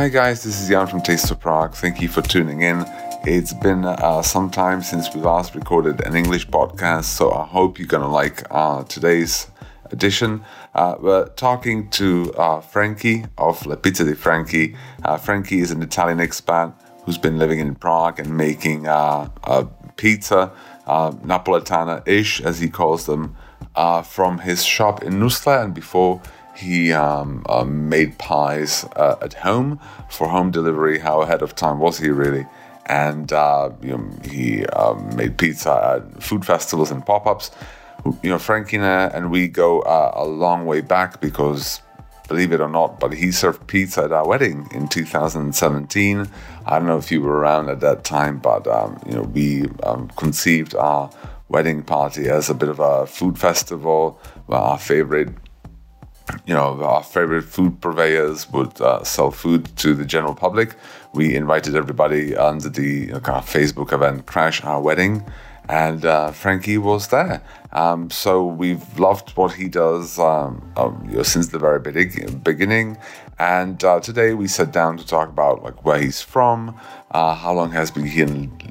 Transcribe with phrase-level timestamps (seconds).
[0.00, 1.74] Hi guys, this is Jan from Taste of Prague.
[1.74, 2.86] Thank you for tuning in.
[3.24, 7.78] It's been uh, some time since we last recorded an English podcast, so I hope
[7.78, 9.48] you're gonna like uh, today's
[9.90, 10.42] edition.
[10.74, 14.74] Uh, we're talking to uh, Frankie of La Pizza di Frankie.
[15.04, 16.72] Uh, Frankie is an Italian expat
[17.04, 19.28] who's been living in Prague and making uh,
[19.96, 20.50] pizza,
[20.86, 23.36] Napoletana-ish as he calls them,
[24.04, 26.22] from his shop in Nusle and before
[26.60, 30.98] he um, uh, made pies uh, at home for home delivery.
[30.98, 32.46] How ahead of time was he really?
[32.86, 37.50] And uh, you know, he um, made pizza at food festivals and pop-ups.
[38.22, 41.80] You know, Frankie and we go uh, a long way back because,
[42.28, 46.28] believe it or not, but he served pizza at our wedding in 2017.
[46.66, 49.68] I don't know if you were around at that time, but um, you know, we
[49.82, 51.10] um, conceived our
[51.48, 54.18] wedding party as a bit of a food festival.
[54.48, 55.28] Our favorite
[56.46, 60.74] you know, our favorite food purveyors would uh, sell food to the general public.
[61.12, 65.24] We invited everybody under the you know, kind of Facebook event Crash Our Wedding,
[65.68, 67.42] and uh, Frankie was there.
[67.72, 72.96] Um, so we've loved what he does um, um, you know, since the very beginning.
[73.38, 76.78] And uh, today we sat down to talk about like where he's from,
[77.12, 78.24] uh, how long has been he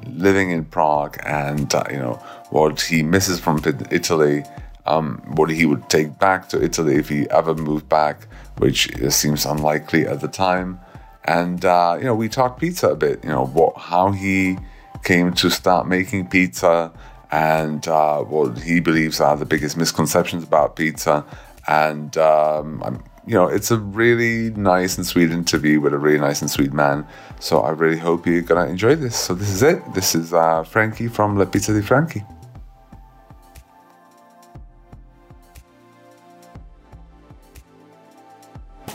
[0.06, 2.14] living in Prague, and uh, you know
[2.50, 4.44] what he misses from Italy
[4.90, 8.26] um, what he would take back to Italy if he ever moved back,
[8.58, 10.80] which seems unlikely at the time.
[11.24, 13.22] And uh, you know, we talked pizza a bit.
[13.22, 14.58] You know, what how he
[15.04, 16.92] came to start making pizza,
[17.30, 21.24] and uh, what he believes are the biggest misconceptions about pizza.
[21.68, 26.40] And um, you know, it's a really nice and sweet interview with a really nice
[26.40, 27.06] and sweet man.
[27.38, 29.16] So I really hope you're gonna enjoy this.
[29.16, 29.94] So this is it.
[29.94, 32.24] This is uh, Frankie from La Pizza di Frankie.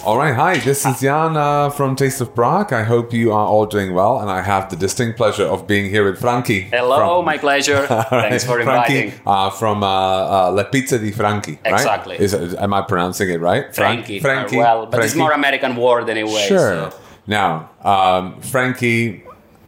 [0.05, 2.71] All right, hi, this is Jan uh, from Taste of Prague.
[2.71, 5.89] I hope you are all doing well, and I have the distinct pleasure of being
[5.89, 6.61] here with Frankie.
[6.61, 7.25] Hello, from...
[7.25, 7.87] my pleasure.
[7.89, 8.07] right.
[8.29, 9.09] Thanks for inviting.
[9.09, 11.73] Frankie, uh, from uh, uh, La Pizza di Frankie, right?
[11.73, 12.19] Exactly.
[12.19, 13.73] Is, am I pronouncing it right?
[13.73, 14.19] Frankie.
[14.19, 14.57] Frankie.
[14.57, 15.05] well, but Frankie.
[15.07, 16.45] it's more American word anyway.
[16.47, 16.91] Sure.
[16.91, 16.99] So.
[17.25, 19.23] Now, um, Frankie,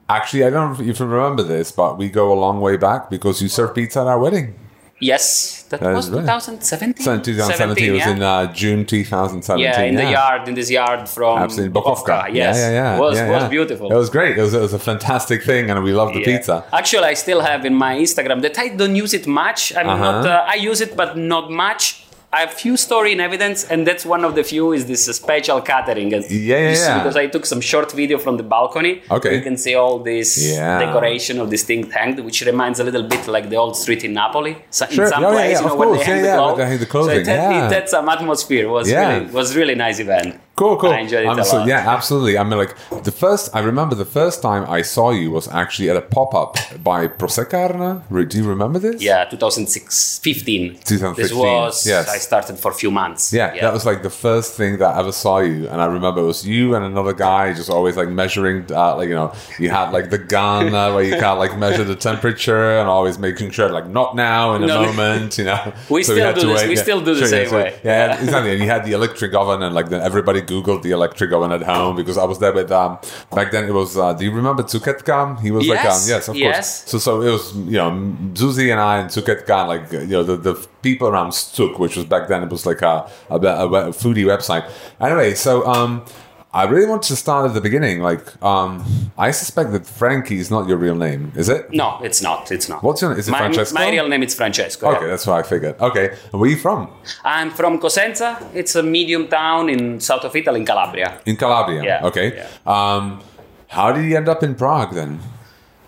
[0.08, 3.09] actually, I don't know if you remember this, but we go a long way back
[3.09, 4.54] because you served pizza at our wedding.
[5.00, 7.06] Yes, that, that was 2017.
[7.22, 9.63] 2017 was in uh, June 2017.
[9.63, 10.06] Yeah, in yeah.
[10.06, 11.80] the yard, in this yard from Absolutely.
[11.80, 12.34] Bokovka.
[12.34, 12.96] Yes, yeah, yeah, yeah.
[12.96, 13.41] It was, yeah, yeah.
[13.41, 13.91] was beautiful.
[13.91, 14.38] It was great.
[14.40, 16.66] It was, it was a fantastic thing, and we love the pizza.
[16.74, 19.75] Actually, I still have in my Instagram that I don't use it much.
[19.75, 20.12] I'm uh-huh.
[20.12, 20.25] not.
[20.25, 24.06] Uh, I use it, but not much I have few story in evidence, and that's
[24.06, 26.14] one of the few is this special catering.
[26.14, 26.98] And yeah, yeah, yeah.
[26.98, 29.02] Because I took some short video from the balcony.
[29.10, 29.38] Okay.
[29.38, 30.78] You can see all this yeah.
[30.78, 34.14] decoration of this thing hanged, which reminds a little bit like the old street in
[34.14, 34.58] Napoli.
[34.72, 35.06] So sure.
[35.06, 36.00] In some oh, place, yeah, you know, of course.
[36.00, 36.58] they hang yeah, the clothes.
[36.58, 37.16] They hang the clothing.
[37.16, 37.66] So it had, yeah.
[37.68, 38.66] it had some atmosphere.
[38.66, 39.18] It was yeah.
[39.20, 40.42] really was really nice event.
[40.57, 40.90] Cool, cool.
[40.90, 41.68] I enjoyed it um, a so, lot.
[41.68, 42.35] Yeah, absolutely.
[42.35, 45.91] I mean, like the first, I remember the first time I saw you was actually
[45.91, 48.01] at a pop up by Prosecarna.
[48.28, 49.00] Do you remember this?
[49.00, 50.79] Yeah, 2006, 15.
[50.84, 51.23] 2015.
[51.23, 52.09] This was, yes.
[52.09, 53.31] I started for a few months.
[53.31, 55.68] Yeah, yeah, that was like the first thing that I ever saw you.
[55.69, 59.09] And I remember it was you and another guy just always like measuring, uh, like,
[59.09, 62.79] you know, you had like the gun uh, where you can't like measure the temperature
[62.79, 65.72] and always making sure, like, not now in a no, moment, you know.
[65.88, 66.62] We so still do this.
[66.62, 66.69] Wait.
[66.69, 66.81] We yeah.
[66.81, 67.79] still do the sure, same yeah, way.
[67.84, 68.53] Yeah, yeah, exactly.
[68.53, 71.63] And you had the electric oven and like then everybody Googled the electric oven at
[71.63, 73.00] home because I was there with um
[73.34, 75.40] back then it was uh, do you remember Cuketka?
[75.40, 75.75] He was yes.
[75.75, 76.81] like um, yes of yes.
[76.81, 76.91] course.
[76.91, 77.91] So so it was you know
[78.34, 82.06] Zuzi and I and Cuketka like you know the, the people around Stuk which was
[82.06, 84.69] back then it was like a, a, a foodie website.
[85.00, 86.06] Anyway, so um
[86.53, 88.00] I really want to start at the beginning.
[88.00, 88.85] Like, um,
[89.18, 91.72] I suspect that Frankie is not your real name, is it?
[91.72, 92.52] No, it's not.
[92.52, 92.81] It's not.
[92.84, 93.19] What's your name?
[93.19, 93.75] Is it my, Francesco?
[93.75, 94.90] My real name is Francesco.
[94.90, 95.07] Okay, yeah.
[95.07, 95.80] that's what I figured.
[95.80, 96.90] Okay, and where are you from?
[97.24, 98.50] I'm from Cosenza.
[98.56, 101.19] It's a medium town in south of Italy, in Calabria.
[101.25, 101.84] In Calabria.
[101.84, 102.06] Yeah.
[102.07, 102.38] Okay.
[102.38, 102.47] Yeah.
[102.66, 103.22] Um,
[103.68, 105.19] how did you end up in Prague then?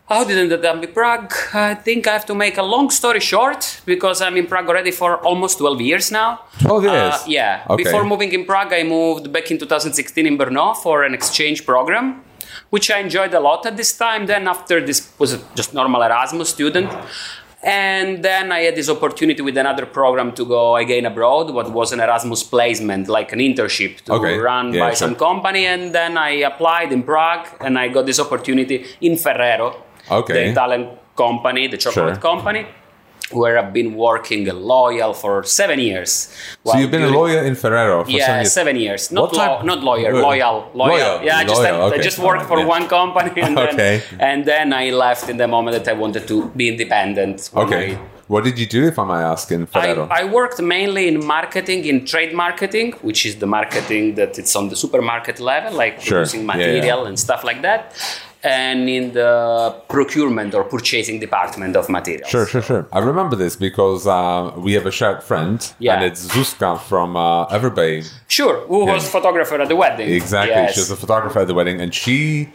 [0.09, 1.31] How did I end up in Prague?
[1.53, 4.89] I think I have to make a long story short because I'm in Prague already
[4.89, 6.39] for almost 12 years now.
[6.61, 7.13] 12 years?
[7.13, 7.63] Uh, yeah.
[7.69, 7.83] Okay.
[7.83, 12.23] Before moving in Prague, I moved back in 2016 in Brno for an exchange program,
[12.71, 14.25] which I enjoyed a lot at this time.
[14.25, 16.91] Then, after this was just normal Erasmus student.
[17.61, 21.91] And then I had this opportunity with another program to go again abroad, what was
[21.91, 24.37] an Erasmus placement, like an internship to okay.
[24.37, 24.95] run yeah, by sure.
[24.95, 25.65] some company.
[25.65, 30.33] And then I applied in Prague and I got this opportunity in Ferrero, okay.
[30.33, 32.21] the Italian company, the chocolate Sure.
[32.31, 32.65] company,
[33.31, 36.11] where I've been working loyal for seven years.
[36.65, 38.53] So you've been a lawyer in Ferrero for yeah, some years.
[38.53, 39.11] seven years.
[39.11, 40.89] Not type- not lawyer, loyal, loyal.
[40.97, 42.01] Loyal, Yeah, I just loyal, I, okay.
[42.01, 42.65] just worked for Yeah.
[42.75, 43.75] one company, and Okay.
[43.75, 47.37] then and then I left in the moment that I wanted to be independent.
[47.55, 47.85] Okay.
[47.93, 47.97] I
[48.33, 50.03] What did you do, if I may ask, in I, Ferrero?
[50.21, 54.65] I worked mainly in marketing, in trade marketing, which is the marketing that it's on
[54.69, 56.19] the supermarket level, like Sure.
[56.19, 56.65] producing Yeah, yeah.
[56.73, 57.83] material and stuff like that,
[58.43, 62.29] and in the procurement or purchasing department of materials.
[62.29, 62.87] Sure, sure, sure.
[62.93, 65.95] I remember this because uh, we have a shared friend, Yeah.
[65.95, 68.09] and it's Zuzka from uh, Everbay.
[68.27, 70.09] Sure, who was photographer at the wedding?
[70.09, 70.55] Exactly.
[70.55, 70.73] Yes.
[70.75, 72.49] She was a photographer at the wedding, and she,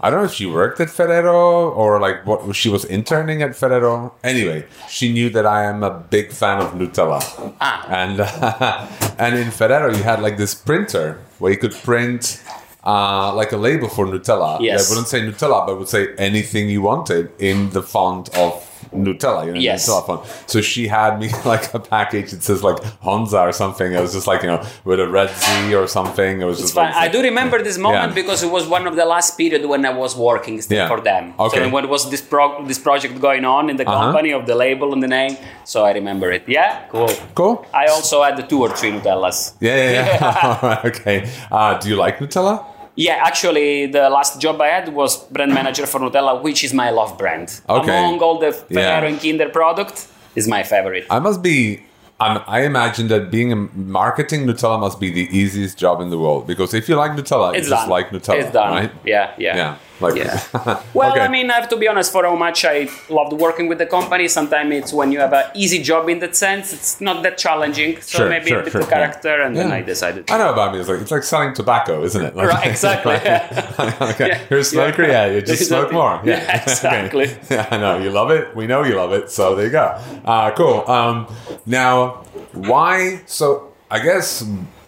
[0.00, 3.56] I don't know if she worked at Ferrero or like what she was interning at
[3.56, 4.14] Ferrero.
[4.22, 7.20] Anyway, she knew that I am a big fan of Nutella,
[7.60, 7.86] Ah.
[7.88, 8.20] and
[9.18, 12.40] and in Ferrero you had like this printer where you could print.
[12.86, 14.60] Uh, like a label for Nutella.
[14.60, 14.86] Yes.
[14.86, 18.52] It wouldn't say Nutella, but would say anything you wanted in the font of
[18.92, 19.46] Nutella.
[19.46, 19.88] You know, Yes.
[19.88, 20.20] Nutella font.
[20.46, 22.76] So she had me like a package that says like
[23.06, 23.92] Honza or something.
[23.92, 26.42] It was just like you know with a red Z or something.
[26.42, 26.92] It was It's just fine.
[26.92, 28.14] like, I do remember this moment Yeah.
[28.22, 30.88] because it was one of the last period when I was working still Yeah.
[30.88, 31.32] for them.
[31.46, 31.64] Okay.
[31.64, 34.02] So when was this pro- this project going on in the Uh-huh.
[34.04, 35.34] company of the label and the name?
[35.64, 36.42] So I remember it.
[36.46, 37.10] Yeah, cool.
[37.34, 37.54] Cool.
[37.72, 39.38] I also had the two or three Nutellas.
[39.60, 40.38] Yeah, yeah, yeah.
[40.62, 41.18] All right, okay.
[41.50, 42.54] Uh, do you like Nutella?
[42.96, 46.90] Yeah, actually, the last job I had was brand manager for Nutella, which is my
[46.90, 47.60] love brand.
[47.68, 47.90] Okay.
[47.98, 49.04] Among all the Ferrero Yeah.
[49.10, 50.06] and Kinder product,
[50.36, 51.06] is my favorite.
[51.10, 51.82] I must be.
[52.20, 56.18] Um, I imagine that being a marketing Nutella must be the easiest job in the
[56.18, 58.72] world because if you like Nutella, It's you just like Nutella, It's done.
[58.72, 58.90] right?
[59.04, 59.56] Yeah, yeah.
[59.56, 60.40] Yeah, like Yeah.
[60.94, 61.20] Well, Okay.
[61.20, 62.12] I mean, I have to be honest.
[62.12, 65.44] For how much I loved working with the company, sometimes it's when you have an
[65.54, 66.72] easy job in that sense.
[66.72, 68.00] It's not that challenging.
[68.00, 70.30] So Sure, maybe sure, a bit sure, of character, and then I decided.
[70.30, 70.80] I know about me.
[70.80, 72.34] It's like it's like selling tobacco, isn't it?
[72.36, 73.14] Like- Right, exactly.
[74.10, 74.28] okay.
[74.28, 74.40] Yeah.
[74.50, 75.26] You're a smoker, yeah.
[75.26, 76.20] You just smoke more.
[76.24, 77.28] Yeah, Yeah, exactly.
[77.50, 77.98] Yeah, I know.
[77.98, 78.54] You love it.
[78.56, 79.30] We know you love it.
[79.30, 79.98] So there you go.
[80.24, 80.84] Uh, cool.
[80.90, 81.26] Um,
[81.66, 83.20] now, why?
[83.26, 84.44] So I guess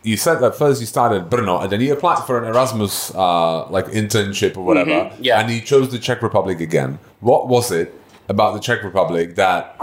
[0.07, 3.69] you said that first you started Brno, and then you applied for an Erasmus uh,
[3.71, 4.91] like internship or whatever.
[4.91, 5.25] Mm-hmm.
[5.25, 5.41] yeah.
[5.41, 7.01] And you chose the Czech Republic again.
[7.19, 7.93] What was it
[8.29, 9.75] about the Czech Republic that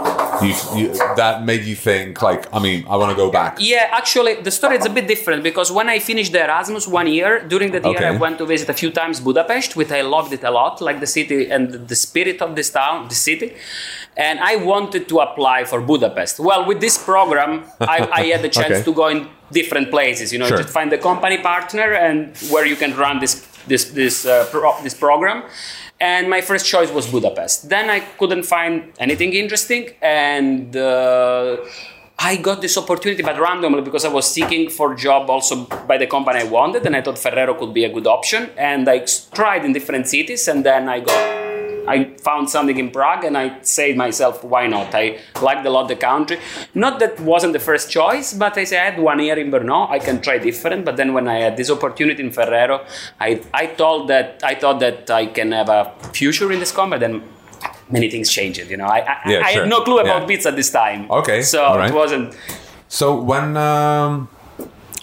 [0.42, 0.86] you, you
[1.16, 2.42] that made you think like?
[2.52, 3.56] I mean, I want to go back.
[3.60, 7.06] Yeah, actually, the story is a bit different because when I finished the Erasmus one
[7.06, 8.06] year, during that year, Okay.
[8.06, 11.00] I went to visit a few times Budapest, which I loved it a lot, like
[11.00, 13.54] the city and the spirit of this town, the city.
[14.16, 16.38] And I wanted to apply for Budapest.
[16.38, 18.82] Well, with this program, I, I had the chance Okay.
[18.84, 20.32] to go in different places.
[20.32, 20.58] You know, Sure.
[20.58, 23.34] just find the company partner and where you can run this
[23.66, 25.42] this this uh, pro- this program.
[26.04, 27.70] And my first choice was Budapest.
[27.70, 31.56] Then I couldn't find anything interesting, and uh,
[32.18, 36.06] I got this opportunity, but randomly because I was seeking for job also by the
[36.06, 38.50] company I wanted, and I thought Ferrero could be a good option.
[38.58, 41.53] And I tried in different cities, and then I got
[41.86, 44.94] I found something in Prague and I said myself, why not?
[44.94, 46.38] I liked a lot the country.
[46.74, 49.88] Not that wasn't the first choice, but I said I had one year in Brno,
[49.90, 50.84] I can try different.
[50.84, 52.84] But then when I had this opportunity in Ferrero,
[53.20, 57.00] I, I thought that I thought that I can have a future in this company.
[57.00, 57.22] Then
[57.90, 58.58] many things changed.
[58.70, 59.62] You know, I I, Yeah, I sure.
[59.62, 60.26] had no clue about Yeah.
[60.26, 61.10] pizza this time.
[61.10, 61.90] Okay, so right.
[61.90, 62.34] it wasn't.
[62.88, 64.28] So when um,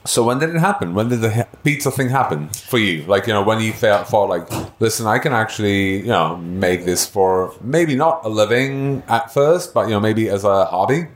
[0.06, 0.94] so when did it happen?
[0.94, 3.04] When did the pizza thing happen for you?
[3.04, 4.48] Like you know, when you felt thought like,
[4.80, 9.74] listen, I can actually you know make this for maybe not a living at first,
[9.74, 11.08] but you know maybe as a hobby.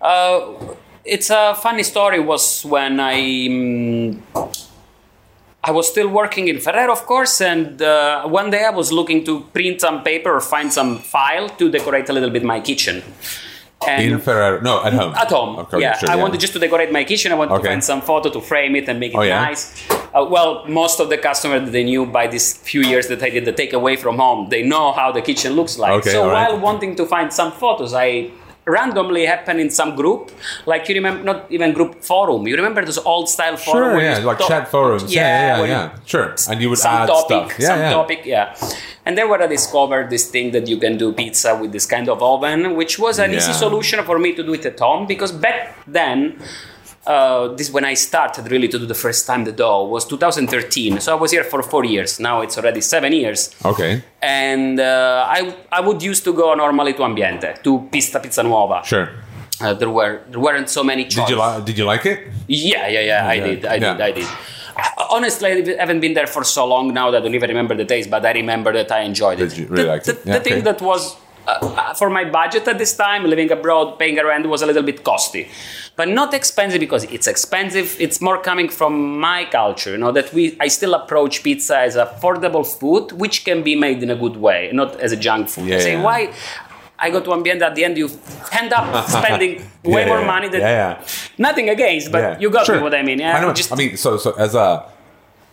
[0.00, 0.54] Uh,
[1.04, 2.20] it's a funny story.
[2.20, 3.14] Was when I.
[3.16, 4.22] mm,
[5.64, 9.24] I was still working in Ferrero, of course, and uh, one day I was looking
[9.26, 13.00] to print some paper or find some file to decorate a little bit my kitchen.
[13.88, 15.14] And In Ferrero, no, at home.
[15.14, 15.96] at home, Okay, yeah.
[15.98, 17.32] sure, I wanted just to decorate my kitchen.
[17.32, 17.62] I wanted Okay.
[17.64, 19.40] to find some photo to frame it and make it Oh, yeah?
[19.40, 19.72] nice.
[20.14, 23.44] Uh, well, most of the customers they knew by these few years that I did
[23.44, 25.92] the takeaway from home, they know how the kitchen looks like.
[26.00, 26.50] Okay, so all right.
[26.50, 28.30] while wanting to find some photos, I
[28.64, 30.30] randomly happen in some group,
[30.66, 32.46] like you remember, not even group forum.
[32.46, 33.98] You remember those old style forum?
[33.98, 35.12] Sure, yeah, like chat forums.
[35.12, 35.98] Yeah, yeah, yeah, yeah.
[36.04, 37.60] Sure, and you would some add topic, stuff.
[37.60, 37.90] Yeah, some yeah.
[37.92, 38.56] topic, yeah.
[39.04, 42.08] And then where I discovered this thing that you can do pizza with this kind
[42.08, 45.32] of oven, which was an easy solution for me to do it at home because
[45.32, 46.40] back then.
[47.04, 51.00] Uh, this when I started really to do the first time the dough was 2013.
[51.00, 52.20] So I was here for four years.
[52.20, 53.50] Now it's already seven years.
[53.64, 58.42] Okay, And uh, I I would used to go normally to Ambiente to Pista Pizza
[58.42, 58.82] Nuova.
[58.84, 59.08] sure.
[59.60, 61.26] Uh, there were there weren't so many choices.
[61.26, 61.64] Did you like?
[61.64, 62.18] Did you like it?
[62.48, 63.28] Yeah, yeah, yeah.
[63.28, 63.46] I Yeah.
[63.46, 63.64] did.
[63.66, 64.00] I did.
[64.00, 64.26] I did.
[65.10, 67.84] Honestly, I haven't been there for so long now that I don't even remember the
[67.84, 69.48] taste, but I remember that I enjoyed it.
[69.50, 70.20] Did you really the, like the, it?
[70.24, 74.18] Yeah, the thing that was uh, for my budget at this time, living abroad, paying
[74.18, 75.48] a rent was a little bit costly,
[75.96, 77.96] but not expensive because it's expensive.
[78.00, 81.96] It's more coming from my culture, you know, that we I still approach pizza as
[81.96, 85.68] affordable food, which can be made in a good way, not as a junk food.
[85.68, 86.02] Yeah, I say yeah.
[86.02, 86.32] why.
[87.04, 88.08] I go to Ambiente at the end, you
[88.52, 91.04] end up spending way Yeah, more money than yeah,
[91.36, 92.76] nothing against, but you got sure.
[92.76, 93.18] me what I mean.
[93.18, 93.52] Yeah, I know.
[93.52, 94.84] just I mean, so so as a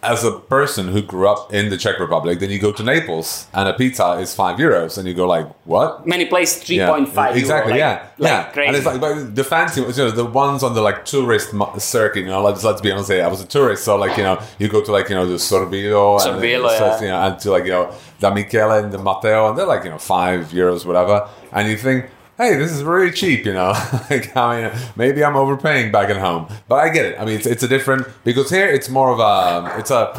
[0.02, 3.48] as a person who grew up in the Czech Republic, then you go to Naples
[3.54, 6.08] and a pizza is five euros, and you go like, what?
[6.08, 7.36] Many places three point five.
[7.36, 7.74] Exactly.
[7.74, 8.08] like, yeah.
[8.18, 8.44] like yeah.
[8.52, 8.68] Crazy.
[8.68, 11.54] And it's like but the fancy, ones, you know, the ones on the like tourist
[11.80, 12.22] circuit.
[12.22, 13.12] You know, let's let's be honest.
[13.12, 15.36] I was a tourist, so like you know, you go to like you know the
[15.36, 17.02] Sorbillo, and, yeah.
[17.02, 19.84] you know, and to like you know Da Michele and the Matteo, and they're like
[19.84, 21.28] you know five euros, whatever.
[21.52, 22.06] And you think.
[22.42, 23.72] Hey, this is really cheap, you know.
[24.10, 27.20] like, I mean, maybe I'm overpaying back at home, but I get it.
[27.20, 30.14] I mean, it's, it's a different because here it's more of a, it's a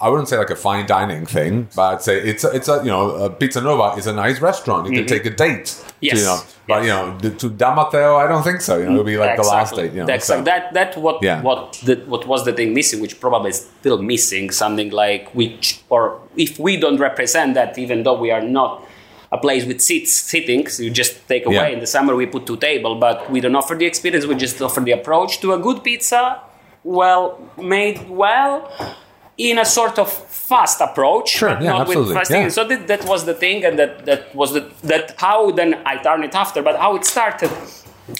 [0.00, 2.78] I wouldn't say like a fine dining thing, but I'd say it's a, it's a,
[2.78, 4.88] you know, a Pizza Nuova is a nice restaurant.
[4.88, 6.04] You can take a date, to, Mm-hmm.
[6.04, 6.18] Yes.
[6.18, 6.40] you know.
[6.68, 8.78] But you know, to Da Matteo, I don't think so.
[8.78, 9.92] You know, it'll be like the last date.
[9.92, 11.42] You know, That's so- that that what Yeah.
[11.42, 14.50] what the, what was the thing missing, which probably is still missing.
[14.50, 18.82] Something like which, or if we don't represent that, even though we are not
[19.32, 21.56] a place with seats, sittings, you just take away.
[21.56, 21.66] Yeah.
[21.68, 24.26] In the summer, we put two table, but we don't offer the experience.
[24.26, 26.40] We just offer the approach to a good pizza,
[26.84, 28.70] well made, well.
[29.38, 32.48] In a sort of fast approach, Sure, yeah, not absolutely, with fast yeah.
[32.48, 35.98] So that, that was the thing, and that, that was the that how then I
[35.98, 36.62] turned it after.
[36.62, 37.50] But how it started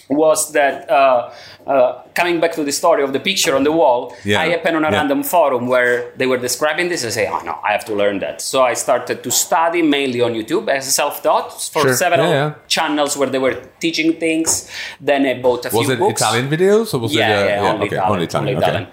[0.09, 1.33] was that uh,
[1.67, 4.77] uh, coming back to the story of the picture on the wall, Yeah, I happened
[4.77, 4.99] on a yeah.
[4.99, 7.05] random forum where they were describing this.
[7.05, 8.41] I say, oh no, I have to learn that.
[8.41, 12.47] So I started to study mainly on YouTube as a self-taught for Sure, several yeah,
[12.49, 12.55] yeah.
[12.69, 14.71] channels where they were teaching things.
[15.01, 16.21] Then I bought a was few it books.
[16.21, 17.43] Italian videos or was Yeah, it?
[17.43, 18.57] uh, yeah, only, okay, Italian, only Italian.
[18.57, 18.67] only.
[18.67, 18.89] Italian.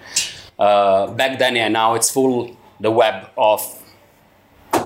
[0.58, 3.60] Uh, back then, yeah, now it's full the web of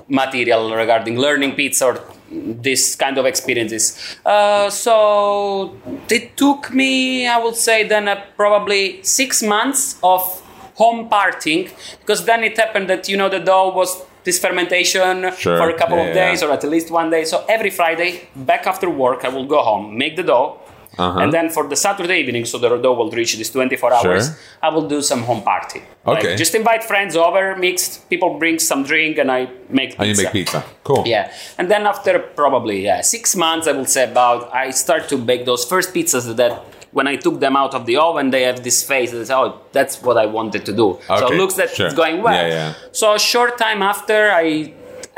[0.07, 1.99] material regarding learning pizza or
[2.31, 4.17] this kind of experiences.
[4.25, 5.75] Uh, so
[6.09, 10.21] it took me, I would say, then uh, probably six months of
[10.75, 11.69] home partying
[11.99, 15.57] because then it happened that you know the dough was this fermentation Sure.
[15.57, 16.47] for a couple Yeah, of days yeah.
[16.47, 17.25] or at least one day.
[17.25, 20.59] So every Friday, back after work, I will go home, make the dough.
[20.99, 21.19] Uh-huh.
[21.19, 24.35] And then for the Saturday evening, so the dough will reach this 24 hours, Sure.
[24.61, 25.81] I will do some home party.
[26.05, 26.35] Like, Okay.
[26.35, 29.39] just invite friends over, mixed, people bring some drink, and I
[29.69, 30.01] make pizza.
[30.01, 30.63] And you make pizza.
[30.83, 31.03] Cool.
[31.07, 35.17] Yeah, and then after probably yeah, six months, I will say about I start to
[35.17, 36.53] bake those first pizzas that
[36.91, 40.01] when I took them out of the oven, they have this face that oh, that's
[40.01, 40.87] what I wanted to do.
[41.07, 41.85] so Okay, it looks that sure.
[41.87, 42.33] it's going well.
[42.33, 42.73] Yeah, yeah.
[42.91, 44.73] So a short time after, I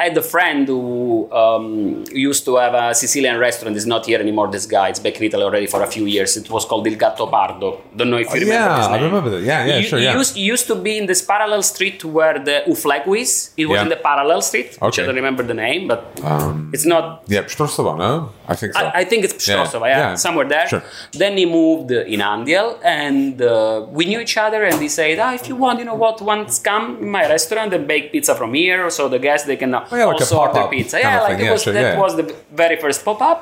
[0.05, 3.75] had a friend who um, used to have a Sicilian restaurant.
[3.81, 4.47] Is not here anymore.
[4.57, 6.31] This guy, it's back in Italy already for a few years.
[6.41, 7.69] It was called Il Gattopardo.
[7.97, 9.41] Don't know if you remember yeah, I remember that.
[9.51, 10.17] Yeah, yeah, He- sure, he yeah.
[10.21, 13.31] Used, used to be in this parallel street where the U Fleků is.
[13.57, 13.83] It was Yeah.
[13.83, 15.03] in the parallel street, which Okay.
[15.03, 17.03] I don't remember the name, but Um, it's not
[17.35, 18.11] yeah, Pštrossova, no?
[18.47, 18.79] I think so.
[18.85, 20.15] I, I think it's Pštrossova, yeah, yeah.
[20.25, 20.67] somewhere there.
[20.73, 20.83] Sure.
[21.21, 23.51] Then he moved in Anděl, and uh,
[23.97, 24.61] we knew each other.
[24.69, 26.15] And he said, ah, "If you want, you know what?
[26.35, 29.73] Once come in my restaurant and bake pizza from here, so the guests they can
[29.91, 31.41] Oh, yeah, like a also order pizza." Yeah, like thing.
[31.41, 31.99] it Yeah, was sure, that yeah.
[31.99, 33.39] was the very first pop up.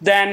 [0.00, 0.28] Then.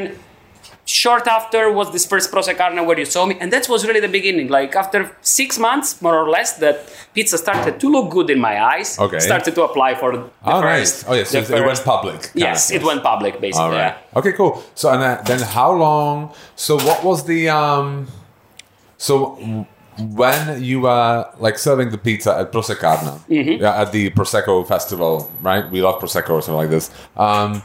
[0.85, 4.09] Short after was this first Prosecarne where you saw me, and that was really the
[4.09, 4.49] beginning.
[4.49, 6.77] Like after six months, more or less, that
[7.13, 8.99] pizza started to look good in my eyes.
[8.99, 9.19] Okay.
[9.19, 11.05] Started to apply for the oh, first.
[11.05, 11.07] nice.
[11.07, 12.19] Oh, yes, the it, it went public.
[12.35, 13.63] Yes, it went public basically.
[13.63, 13.95] All right.
[13.95, 14.19] yeah.
[14.19, 14.61] Okay, cool.
[14.75, 16.33] So and then, then how long?
[16.57, 18.07] So what was the um?
[18.97, 19.15] So
[19.99, 23.61] when you were like serving the pizza at Prosecarna, Mm-hmm.
[23.61, 25.69] yeah, at the Prosecco festival, right?
[25.71, 26.89] We love Prosecco or something like this.
[27.17, 27.61] Um,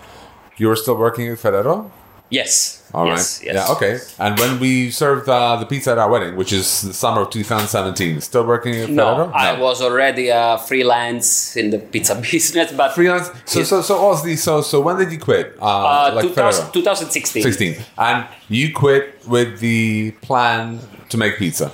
[0.56, 1.90] you were still working at Ferrero.
[2.30, 2.86] Yes.
[2.92, 3.12] All right.
[3.12, 3.54] yes, Yes.
[3.54, 3.74] Yeah.
[3.74, 3.98] Okay.
[4.18, 7.30] And when we served uh, the pizza at our wedding, which is the summer of
[7.30, 9.32] 2017, still working at No, Ferrero?
[9.34, 13.30] I was already a freelance in the pizza business, but freelance.
[13.46, 15.56] So so so what so so when did you quit?
[15.60, 17.42] Uh, uh, like 2000, 2016.
[17.42, 21.70] 16 and you quit with the plan to make pizza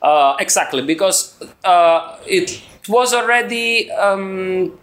[0.00, 4.78] Uh, exactly, because uh, it was already um,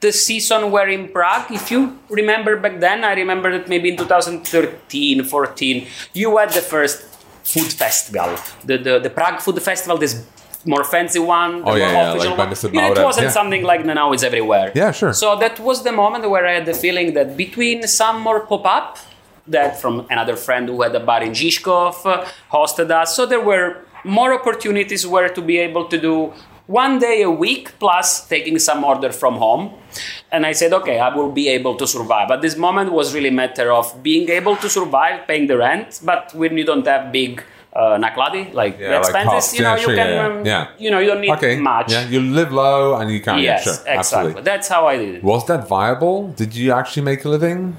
[0.00, 3.96] the season where in Prague, if you remember back then, I remember that maybe in
[3.96, 7.02] 2013, 14, you had the first
[7.42, 10.24] food festival, the, the, the Prague Food Festival, this
[10.64, 12.74] more fancy one, the Oh, yeah, more yeah, official like one.
[12.74, 13.30] You know, it wasn't yeah.
[13.30, 14.72] something like now it's everywhere.
[14.74, 15.12] Yeah, sure.
[15.12, 18.66] So that was the moment where I had the feeling that between some more pop
[18.66, 18.98] up,
[19.46, 23.16] that from another friend who had a bar in Žižkov uh, hosted us.
[23.16, 26.32] So there were more opportunities were to be able to do
[26.66, 29.72] one day a week plus taking some order from home.
[30.30, 32.30] And I said, okay, I will be able to survive.
[32.30, 36.32] At this moment was really matter of being able to survive, paying the rent, but
[36.34, 37.42] when you don't have big
[37.72, 40.46] uh, nakladi, like Yeah, the like expenses, you know, Yeah, you sure, can, yeah, um,
[40.46, 40.66] Yeah.
[40.78, 41.92] you know, you don't need okay much.
[41.92, 43.96] yeah you live low and you can yes, yeah, sure exactly.
[43.98, 45.22] absolutely That's how I did it.
[45.24, 47.76] was that viable did you actually make a living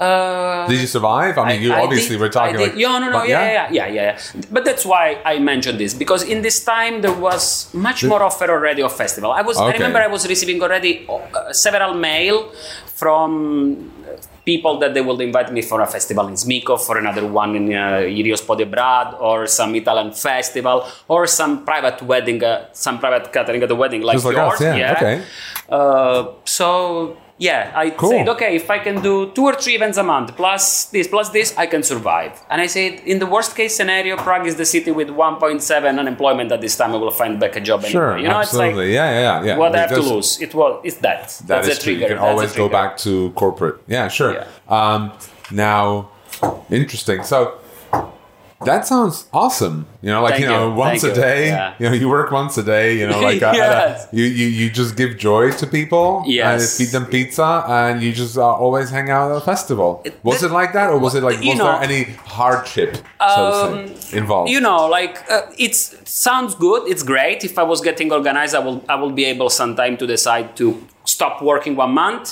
[0.00, 2.98] Uh, did you survive i mean you I obviously did- were talking I like yeah,
[3.02, 4.42] no, no, but yeah, yeah, yeah, yeah, yeah.
[4.50, 8.48] But that's why I mentioned this because in this time there was much more offer
[8.56, 9.30] already of festival.
[9.30, 12.36] I was, I remember, I was receiving already uh, several mail
[13.00, 13.92] from
[14.46, 17.66] people that they will invite me for a festival in Smiko, for another one in
[17.74, 23.62] uh, Irios Podebrad, or some Italian festival, or some private wedding, uh, some private catering
[23.62, 24.60] at the wedding like Just like yours.
[24.60, 25.22] us, yeah, okay.
[25.68, 28.10] Uh, so yeah, I Cool.
[28.10, 31.30] said, okay, if I can do two or three events a month, plus this, plus
[31.30, 32.32] this, I can survive.
[32.50, 36.52] And I said, in the worst case scenario, Prague is the city with 1.7 unemployment
[36.52, 36.92] at this time.
[36.94, 38.18] I will find back a job Sure, anywhere.
[38.18, 38.68] You know, absolutely.
[38.70, 39.56] it's like, yeah, yeah, yeah.
[39.56, 40.38] what I have to lose?
[40.40, 41.28] It was, it's that.
[41.46, 41.92] That That's is a true.
[41.94, 43.76] You can That's always go back to corporate.
[43.86, 44.34] Yeah, sure.
[44.34, 44.46] Yeah.
[44.68, 45.12] Um,
[45.50, 46.10] now,
[46.70, 47.22] interesting.
[47.24, 47.54] So
[48.64, 49.86] that sounds awesome.
[50.02, 50.74] You know, like Thank you know, you.
[50.74, 51.22] once Thank a you.
[51.22, 51.46] day.
[51.48, 51.74] Yeah.
[51.78, 52.98] You know, you work once a day.
[52.98, 54.08] You know, like uh, at a- Yes.
[54.12, 56.22] you, you you just give joy to people.
[56.26, 56.60] Yes.
[56.60, 60.04] And feed them pizza, and you just uh, always hang out at a festival.
[60.22, 62.02] Was it like that, or was it like was know- there any
[62.38, 62.96] hardship
[63.34, 64.50] so to say, involved?
[64.50, 66.88] You know, like uh, it's it sounds good.
[66.92, 67.44] It's great.
[67.44, 70.66] If I was getting organized, I will I will be able sometime to decide to
[71.04, 72.26] stop working one month.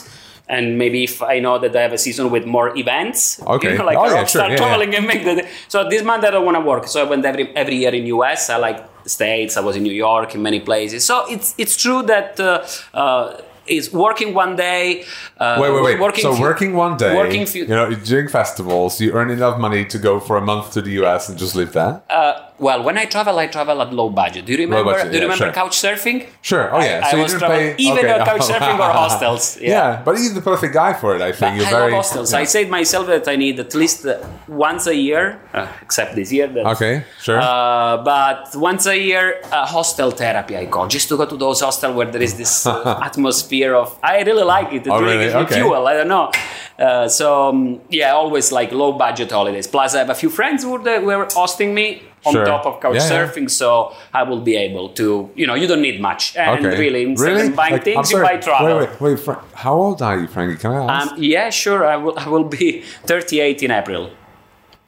[0.48, 3.72] And maybe if I know that I have a season with more events, Okay.
[3.72, 4.26] you know, like Oh, yeah, sure.
[4.26, 4.96] start Yeah, yeah.
[4.98, 5.46] and make the.
[5.68, 6.86] So this month I don't want to work.
[6.88, 8.48] So I went every every year in US.
[8.48, 9.56] I like the states.
[9.56, 11.04] I was in New York in many places.
[11.04, 12.64] So it's it's true that uh,
[12.94, 13.36] uh,
[13.68, 15.04] is working one day.
[15.38, 16.00] Uh, Wait, wait, wait.
[16.00, 19.58] Working so few- working one day, Working few, you know, during festivals, you earn enough
[19.58, 22.02] money to go for a month to the US and just live there.
[22.10, 24.44] Uh, well, when I travel, I travel at low budget.
[24.46, 24.92] Do you remember?
[24.92, 25.52] budget, do you yeah, remember sure.
[25.52, 26.26] couch surfing?
[26.42, 26.74] Sure.
[26.74, 27.02] Oh yeah.
[27.04, 28.24] I, so I you was traveling pay even okay.
[28.24, 29.60] couch surfing or hostels.
[29.60, 29.70] Yeah.
[29.70, 30.02] Yeah.
[30.04, 31.22] but he's the perfect guy for it.
[31.22, 32.32] I think you're I very love hostels.
[32.32, 32.40] yeah.
[32.40, 36.32] I said myself that I need at least uh, once a year, uh, except this
[36.32, 36.48] year.
[36.74, 37.38] Okay, sure.
[37.40, 41.60] Uh, but once a year, uh, hostel therapy I call, just to go to those
[41.60, 42.98] hostels where there is this uh,
[43.64, 43.98] atmosphere of.
[44.02, 44.86] I really like it.
[44.86, 45.24] It Oh, really, really?
[45.24, 45.54] gives me Okay.
[45.54, 45.86] fuel.
[45.86, 46.30] I don't know.
[46.78, 49.66] Uh, so um, yeah, always like low budget holidays.
[49.66, 52.44] Plus, I have a few friends who were, were hosting me on Sure.
[52.46, 53.26] top of couch Yeah, yeah.
[53.26, 55.30] surfing, so I will be able to.
[55.34, 56.78] You know, you don't need much, and okay.
[56.78, 57.46] really, instead really?
[57.48, 58.66] of buying Like, things, you buy travel.
[58.78, 59.18] Wait, wait, wait.
[59.20, 60.58] Fra- how old are you, Frankie?
[60.62, 61.12] Can I ask?
[61.12, 61.86] Um, yeah, sure.
[61.86, 62.16] I will.
[62.18, 64.10] I will be 38 in April.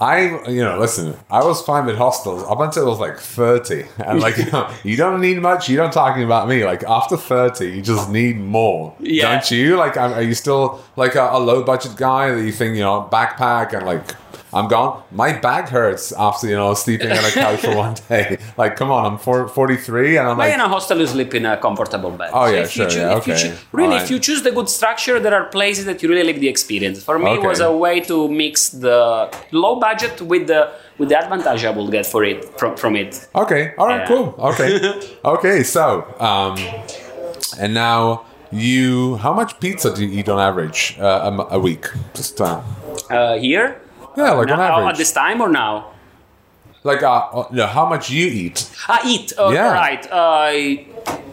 [0.01, 1.15] I, you know, listen.
[1.31, 4.71] I was fine with hostels up until I was like thirty, and like, you, know,
[4.83, 5.69] you don't need much.
[5.69, 6.65] You're not talking about me.
[6.65, 9.33] Like after thirty, you just need more, Yeah.
[9.33, 9.77] don't you?
[9.77, 12.83] Like, are are you still like a, a low budget guy that you think you
[12.83, 14.15] know backpack and like?
[14.53, 15.03] I'm gone.
[15.13, 18.39] My back hurts after you know sleeping on a couch for one day.
[18.57, 21.35] Like, come on, I'm four, 43 and I'm But like, in a hostel, you sleep
[21.35, 22.31] in a comfortable bed.
[22.35, 23.57] Oh, yeah, sure, yeah, okay.
[23.73, 26.49] really, if you choose the good structure, there are places that you really like the
[26.49, 27.03] experience.
[27.03, 31.19] For me, it was a way to mix the low budget with the with the
[31.19, 33.29] advantage I will get for it from from it.
[33.35, 33.73] Okay.
[33.79, 34.01] All right.
[34.01, 34.07] Yeah.
[34.09, 34.35] Cool.
[34.51, 34.71] Okay.
[35.25, 35.63] okay.
[35.63, 36.57] So, um,
[37.59, 41.87] and now you, how much pizza do you eat on average uh, a, a week?
[42.15, 42.61] Just uh,
[43.11, 43.81] Uh, here,
[44.17, 44.93] yeah, like on Now- average.
[44.93, 45.87] at this time or now?
[46.83, 48.71] like, uh, uh, no, how much you eat?
[48.89, 49.33] I eat.
[49.39, 49.73] Uh, Yeah.
[49.73, 50.07] Right.
[50.11, 50.87] I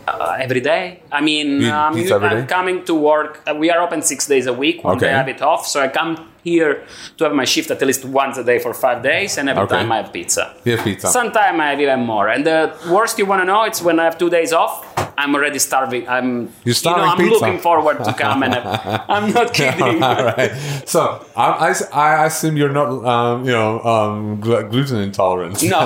[0.08, 1.02] uh, every day.
[1.12, 2.46] I mean, um, I'm day?
[2.48, 3.42] coming to work.
[3.48, 4.84] Uh, we are open six days a week.
[4.84, 5.08] One Okay.
[5.08, 6.74] day I have it off, so I come here
[7.18, 9.78] to have my shift at least once a day for five days, and every Okay.
[9.78, 10.44] time I have pizza.
[10.66, 11.08] You have pizza.
[11.08, 12.28] Sometimes I have even more.
[12.34, 12.60] And the
[12.96, 14.74] worst you want to know, it's when I have two days off.
[15.20, 16.04] I'm already starving.
[16.08, 16.28] I'm.
[16.64, 17.34] You're starving You know, I'm pizza.
[17.46, 18.54] looking forward to come and.
[18.58, 20.04] Have, I'm not kidding.
[20.10, 20.52] all right.
[20.86, 21.00] So
[21.36, 21.72] I, I,
[22.22, 25.56] I assume you're not, um, you know, um, gl- gluten intolerant.
[25.64, 25.82] No,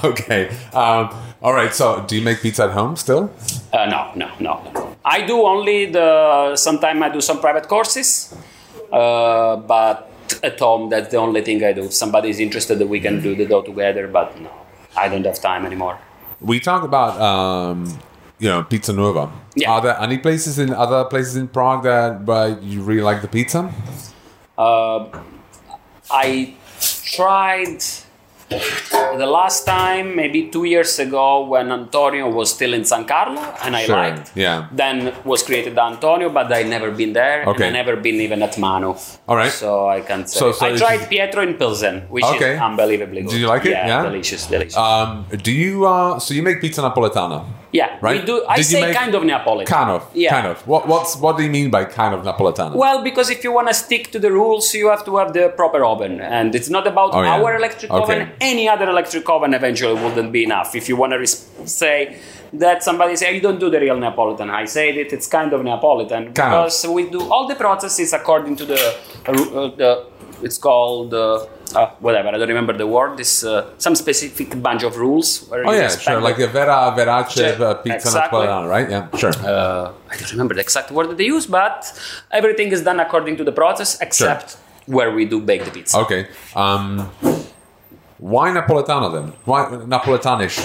[0.12, 0.42] okay.
[0.74, 1.08] Um,
[1.42, 1.72] all right.
[1.74, 3.30] So do you make pizza at home still?
[3.72, 4.96] Uh, no, no, no, no.
[5.04, 6.54] I do only the.
[6.56, 8.34] Sometimes I do some private courses,
[8.92, 10.10] uh, but
[10.42, 11.84] at home that's the only thing I do.
[11.84, 14.08] If somebody is interested, that we can do the dough together.
[14.08, 14.50] But no,
[14.96, 15.98] I don't have time anymore.
[16.40, 17.98] We talk about, um,
[18.38, 19.32] you know, Pizza Nuova.
[19.54, 19.70] Yeah.
[19.70, 23.28] Are there any places in other places in Prague that where you really like the
[23.28, 23.72] pizza?
[24.58, 25.06] Uh,
[26.10, 27.82] I tried
[29.16, 33.74] the last time, maybe two years ago, when Antonio was still in San Carlo, and
[33.76, 34.32] I Sure, liked.
[34.34, 34.66] yeah.
[34.72, 37.66] Then was created Antonio, but I never been there, Okay.
[37.68, 38.94] and I never been even at Manu.
[39.28, 39.50] All right.
[39.52, 40.38] So I can't say.
[40.38, 42.54] So- so I tried Pietro in Pilsen, which Okay.
[42.54, 43.30] is unbelievably good.
[43.30, 43.72] Did you like it?
[43.72, 44.02] Yeah, Yeah?
[44.02, 44.76] delicious, delicious.
[44.76, 45.86] Um, do you?
[45.86, 47.44] Uh, so you make pizza napoletana,
[47.78, 48.20] yeah, right?
[48.20, 48.36] we do.
[48.54, 49.66] I Did say kind of Neapolitan.
[49.78, 50.00] Kind of.
[50.14, 50.30] Yeah.
[50.36, 50.56] Kind of.
[50.72, 50.82] What?
[50.92, 51.10] What's?
[51.24, 52.74] What do you mean by kind of napoletana?
[52.84, 55.44] Well, because if you want to stick to the rules, you have to have the
[55.60, 57.34] proper oven, and it's not about Oh, yeah.
[57.36, 58.02] our electric Okay.
[58.02, 58.20] oven.
[58.52, 60.68] Any other electric oven eventually wouldn't be enough.
[60.80, 61.46] If you want to res-
[61.82, 61.96] say
[62.64, 65.08] that somebody say you don't do the real Neapolitan, I said it.
[65.16, 66.64] It's kind of Neapolitan Kind of.
[66.64, 68.80] because we do all the processes according to the
[69.28, 69.90] uh, uh, the.
[70.46, 72.28] It's called uh, uh, whatever.
[72.28, 73.16] I don't remember the word.
[73.16, 75.46] This uh, some specific bunch of rules.
[75.48, 76.20] Where oh yeah, sure.
[76.20, 78.40] Like the- vera verace uh, pizza Exactly.
[78.40, 78.88] napoletana, right?
[78.90, 79.32] Yeah, sure.
[79.44, 81.78] uh, I don't remember the exact word that they use, but
[82.30, 84.56] everything is done according to the process except
[84.86, 85.98] where we do bake the pizza.
[85.98, 86.28] okay.
[86.54, 87.10] Um,
[88.18, 89.32] why napoletana then?
[89.44, 90.56] Why napoletanish?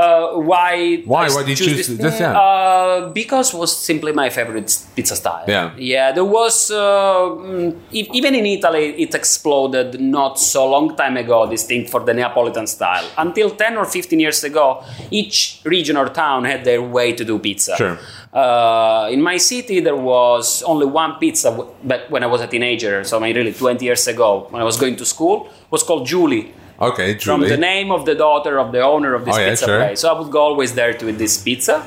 [0.00, 1.02] Uh, why?
[1.04, 1.28] Why?
[1.28, 1.98] Why did you choose this?
[1.98, 2.20] this?
[2.20, 2.38] Yeah.
[2.38, 5.44] Uh, because was simply my favorite pizza style.
[5.46, 5.74] Yeah.
[5.76, 6.12] Yeah.
[6.12, 11.46] There was uh, mm, even in Italy, it exploded not so long time ago.
[11.46, 13.06] This thing for the Neapolitan style.
[13.18, 17.38] Until ten or fifteen years ago, each region or town had their way to do
[17.38, 17.76] pizza.
[17.76, 17.98] Sure.
[18.32, 21.50] Uh, in my city, there was only one pizza
[21.82, 23.02] but when I was a teenager.
[23.04, 26.06] So, I mean, really, 20 years ago, when I was going to school, was called
[26.06, 29.50] Julie Okay, from the name of the daughter of the owner of this Oh, yeah,
[29.50, 29.78] pizza sure.
[29.78, 30.00] place.
[30.00, 31.84] So I would go always there to eat this pizza.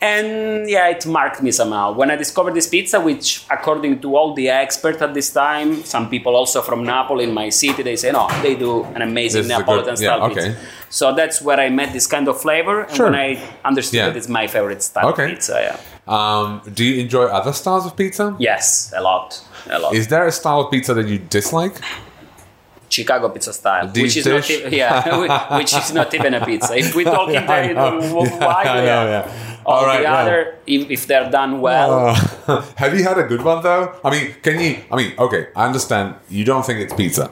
[0.00, 1.92] And yeah, it marked me somehow.
[1.92, 6.10] When I discovered this pizza, which according to all the experts at this time, some
[6.10, 9.50] people also from Napoli in my city, they say, no, they do an amazing This
[9.50, 10.56] is good- Neapolitan style yeah, pizza.
[10.90, 12.80] So that's where I met this kind of flavor.
[12.80, 13.10] And Sure.
[13.10, 14.06] when I understood Yeah.
[14.08, 15.24] that it's my favorite style Okay.
[15.24, 15.76] of pizza, yeah.
[16.08, 18.34] Um, do you enjoy other styles of pizza?
[18.40, 19.40] Yes, a lot.
[19.70, 19.94] A lot.
[19.94, 21.76] Is there a style of pizza that you dislike?
[22.92, 24.50] Chicago pizza style, Deep which is dish?
[24.64, 26.76] not e- yeah, which is not even a pizza.
[26.76, 28.24] If we talk in Yeah, I the know.
[28.46, 30.20] why, Yeah, all right, the yeah.
[30.20, 32.14] other, if, if they're done well,
[32.46, 33.84] Uh, have you had a good one though?
[34.04, 34.72] I mean, can you?
[34.90, 37.30] I mean, okay, I understand you don't think it's pizza.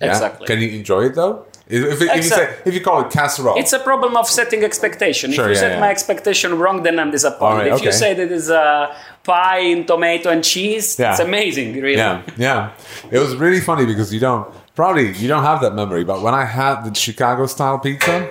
[0.00, 0.08] Yeah?
[0.10, 0.46] Exactly.
[0.46, 1.46] Can you enjoy it though?
[1.68, 4.62] If, if, if you say if you call it casserole, it's a problem of setting
[4.64, 5.32] expectation.
[5.32, 5.80] Sure, if you yeah, set yeah.
[5.80, 7.70] my expectation wrong, then I'm disappointed.
[7.70, 8.94] Right, if you say that it's a
[9.24, 11.12] pie in tomato and cheese, Yeah.
[11.12, 11.96] it's amazing, really.
[11.96, 12.70] yeah, yeah.
[13.14, 16.04] It was really funny because you don't probably you don't have that memory.
[16.04, 18.28] But when I had the Chicago style pizza.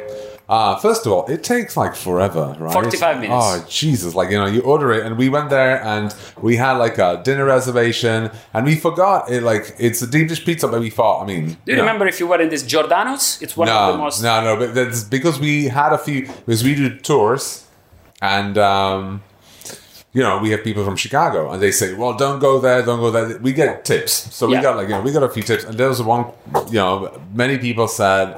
[0.50, 2.74] Uh, first of all, it takes like forever, right?
[2.74, 3.32] 45 minutes.
[3.34, 4.14] Oh Jesus!
[4.14, 7.22] Like you know, you order it, and we went there, and we had like a
[7.24, 9.44] dinner reservation, and we forgot it.
[9.44, 11.24] Like it's a deep dish pizza, but we thought.
[11.24, 13.42] I mean, Do you remember if you were in this Giordano's?
[13.42, 14.22] It's one of the most.
[14.22, 14.58] no, no.
[14.58, 16.24] But that's because we had a few.
[16.46, 17.66] Because we do tours,
[18.22, 19.24] and um,
[20.14, 23.00] you know, we have people from Chicago, and they say, "Well, don't go there, don't
[23.00, 24.62] go there." We get tips, so we Yeah.
[24.64, 26.26] got like you know, we got a few tips, and there was one.
[26.68, 28.36] You know, many people said,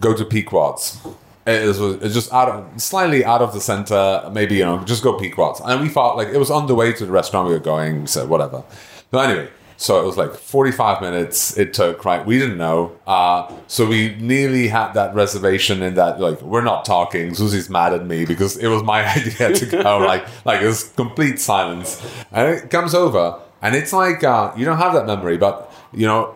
[0.00, 0.98] "Go to Pequod's.
[1.44, 4.30] It was, it was just out of slightly out of the center.
[4.32, 5.60] Maybe you know, just go Pequod's.
[5.64, 8.06] and we thought like it was on the way to the restaurant we were going.
[8.06, 8.62] So whatever.
[9.10, 12.24] But anyway, so it was like 45 minutes it took, right?
[12.24, 12.96] We didn't know.
[13.06, 17.34] Uh, so we nearly had that reservation in that, like, we're not talking.
[17.34, 19.98] Susie's mad at me because it was my idea to go.
[19.98, 22.00] like, like it was complete silence.
[22.30, 26.06] And it comes over, and it's like, uh, you don't have that memory, but, you
[26.06, 26.34] know,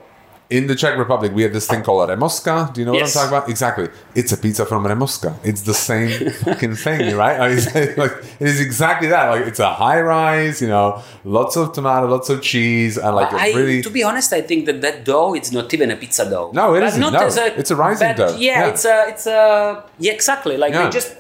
[0.49, 2.73] in the Czech Republic, we have this thing called a remoska.
[2.73, 3.49] Do you know what I'm talking about?
[3.49, 3.89] Exactly.
[4.15, 5.35] It's a pizza from remoska.
[5.43, 7.41] It's the same fucking thing, right?
[7.41, 7.65] I mean,
[7.97, 9.29] like, it is exactly that.
[9.31, 13.33] Like, it's a high rise, you know, lots of tomato, lots of cheese, and like
[13.33, 13.83] I, a really.
[13.83, 16.51] to be honest, I think that that dough is not even a pizza dough.
[16.55, 17.01] No, it isn't.
[17.01, 18.37] Not No, as it's a rising but dough.
[18.39, 18.69] Yeah, Yeah.
[18.69, 20.57] it's a, it's a, yeah, exactly.
[20.57, 20.85] Like Yeah.
[20.85, 21.17] they just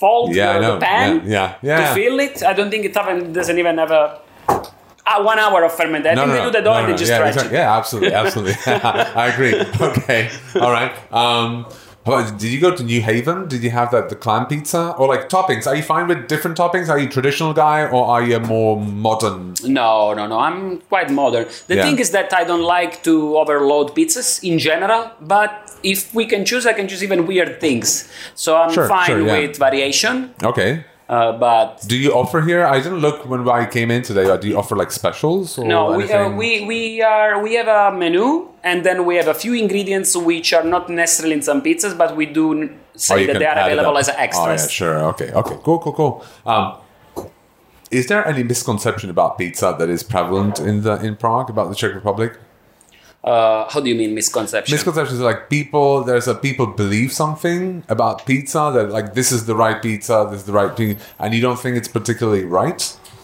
[0.00, 1.88] fold Yeah, the, the pan Yeah, yeah, yeah.
[1.88, 2.42] to fill it.
[2.42, 4.20] I don't think it even doesn't even have a,
[5.16, 6.18] a one hour of fermentation.
[6.18, 7.52] I think they do the dough no, and no, they just yeah, stretch it.
[7.52, 8.54] yeah, absolutely, absolutely.
[8.66, 9.54] I agree.
[9.80, 10.92] Okay, all right.
[11.12, 11.66] Um,
[12.38, 13.48] did you go to New Haven?
[13.48, 15.66] Did you have that the clam pizza or like toppings?
[15.66, 16.88] Are you fine with different toppings?
[16.88, 19.54] Are you a traditional guy or are you a more modern?
[19.64, 20.38] No, no, no.
[20.38, 21.46] I'm quite modern.
[21.66, 21.82] The Yeah.
[21.82, 25.50] thing is that I don't like to overload pizzas in general, but
[25.82, 28.08] if we can choose, I can choose even weird things.
[28.34, 29.38] So I'm Sure, fine sure, yeah.
[29.40, 30.32] with variation.
[30.42, 30.84] Okay.
[31.08, 32.66] Uh, but Do you offer here?
[32.66, 34.28] I didn't look when I came in today.
[34.28, 37.66] uh, Do you offer like specials or no, we, uh, we we are we have
[37.68, 41.62] a menu, and then we have a few ingredients which are not necessarily in some
[41.62, 44.60] pizzas, but we do n- Oh, say that they are available as extras.
[44.60, 44.98] Oh yeah, sure.
[45.12, 46.24] Okay, okay, cool, cool, cool.
[46.44, 46.74] Um,
[47.90, 51.74] is there any misconception about pizza that is prevalent in the in Prague about the
[51.74, 52.32] Czech Republic?
[53.28, 54.72] Uh, how do you mean misconception?
[54.72, 56.02] Misconceptions are like people.
[56.02, 60.40] There's a people believe something about pizza that like this is the right pizza, this
[60.40, 62.80] is the right thing, and you don't think it's particularly right.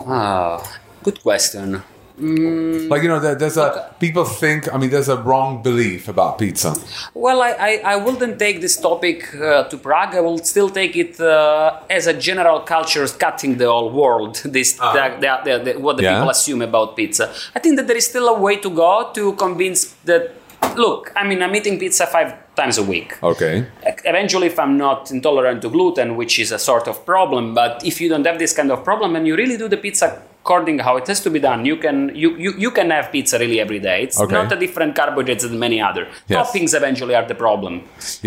[0.06, 0.60] Ah,
[1.02, 1.82] good question.
[2.16, 4.72] Like you know, there, there's a people think.
[4.72, 6.74] I mean, there's a wrong belief about pizza.
[7.12, 10.14] Well, I, I, I wouldn't take this topic uh, to Prague.
[10.14, 14.40] I will still take it uh, as a general culture cutting the whole world.
[14.54, 16.10] This the, the, the, the- what the Ah.
[16.10, 16.14] Yeah.
[16.18, 17.32] people assume about pizza.
[17.56, 20.34] I think that there is still a way to go to convince that.
[20.76, 23.18] Look, I mean, I'm eating pizza five times a week.
[23.22, 23.66] Okay.
[24.04, 28.00] Eventually, if I'm not intolerant to gluten, which is a sort of problem, but if
[28.00, 30.94] you don't have this kind of problem and you really do the pizza according how
[31.00, 33.80] it has to be done, you can you, you, you can have pizza really every
[33.88, 33.98] day.
[34.06, 34.34] It's Okay.
[34.38, 36.04] not a different carbohydrates than many other.
[36.28, 36.36] Yes.
[36.36, 37.74] Toppings eventually are the problem.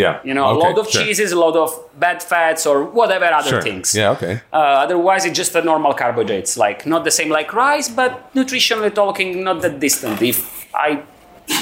[0.04, 0.20] Yeah.
[0.28, 1.04] You know, a lot of sure.
[1.04, 1.70] cheeses, a lot of
[2.06, 3.62] bad fats, or whatever other Sure.
[3.62, 3.94] things.
[3.94, 4.16] Yeah.
[4.16, 4.34] Okay.
[4.52, 8.94] Uh, otherwise, it's just a normal carbohydrates, like not the same like rice, but nutritionally
[9.04, 10.18] talking, not that distant.
[10.34, 10.38] If
[10.74, 10.90] I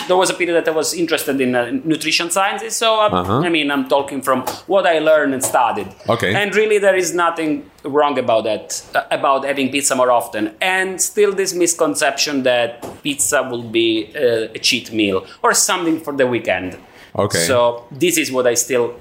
[0.07, 3.39] there was a period that I was interested in uh, nutrition sciences, so uh, Uh-huh.
[3.47, 5.87] I mean, I'm talking from what I learned and studied.
[6.09, 6.33] Okay.
[6.33, 10.55] And really, there is nothing wrong about that, uh, about having pizza more often.
[10.61, 16.13] And still, this misconception that pizza will be uh, a cheat meal or something for
[16.13, 16.77] the weekend.
[17.15, 17.39] Okay.
[17.39, 18.95] So this is what I still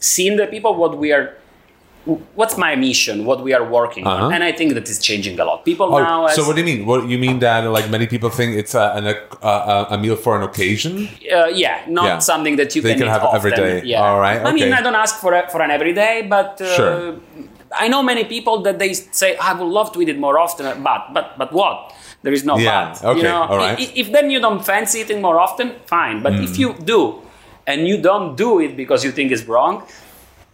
[0.00, 1.36] see in the people what we are
[2.34, 4.24] what's my mission what we are working Uh-huh.
[4.26, 6.60] on and i think that is changing a lot people Oh, now so what do
[6.62, 6.80] you mean?
[6.90, 10.32] What you mean that like many people think it's a an, a, a, meal for
[10.38, 10.92] an occasion?
[11.36, 12.18] uh, yeah not Yeah.
[12.18, 13.38] something that you They can, can eat have often.
[13.38, 13.74] every day.
[13.92, 16.76] yeah All right, i mean i don't ask for a, for an everyday but uh,
[16.76, 16.96] Sure.
[17.84, 20.64] i know many people that they say i would love to eat it more often
[20.88, 21.76] but but but what
[22.24, 23.78] there is no Yeah, but okay, you know all right.
[23.78, 26.44] i- i- if then you don't fancy eating more often fine but Mm.
[26.46, 27.00] if you do
[27.70, 29.74] and you don't do it because you think it's wrong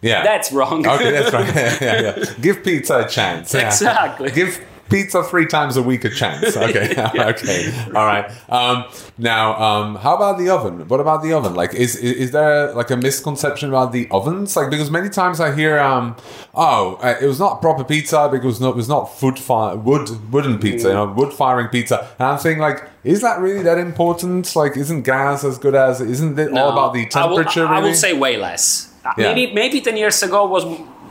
[0.01, 1.11] Yeah, that's wrong okay.
[1.11, 1.55] That's right.
[1.55, 2.13] yeah, yeah.
[2.17, 2.25] yeah.
[2.41, 3.53] Give pizza a chance.
[3.53, 3.67] Yeah.
[3.67, 4.31] Exactly.
[4.31, 4.59] Give
[4.89, 6.55] pizza three times a week a chance.
[6.69, 6.91] Okay.
[7.15, 7.85] okay.
[7.87, 8.29] All right.
[8.49, 8.85] Um,
[9.17, 10.87] now, um, how about the oven?
[10.87, 11.53] What about the oven?
[11.53, 14.55] Like, is, is is there like a misconception about the ovens?
[14.55, 16.15] Like, because many times I hear, um,
[16.53, 20.09] oh, uh, it was not proper pizza because no, it was not food fire, wood
[20.31, 22.07] wooden pizza, you know, wood firing pizza.
[22.19, 24.55] And I'm thinking, like, is that really that important?
[24.55, 26.01] Like, isn't gas as good as?
[26.01, 27.65] Isn't it all about the I will- temperature?
[27.65, 27.93] I will, really?
[27.95, 28.88] say way less.
[29.05, 29.33] Uh, Yeah.
[29.33, 30.63] Maybe maybe ten years ago was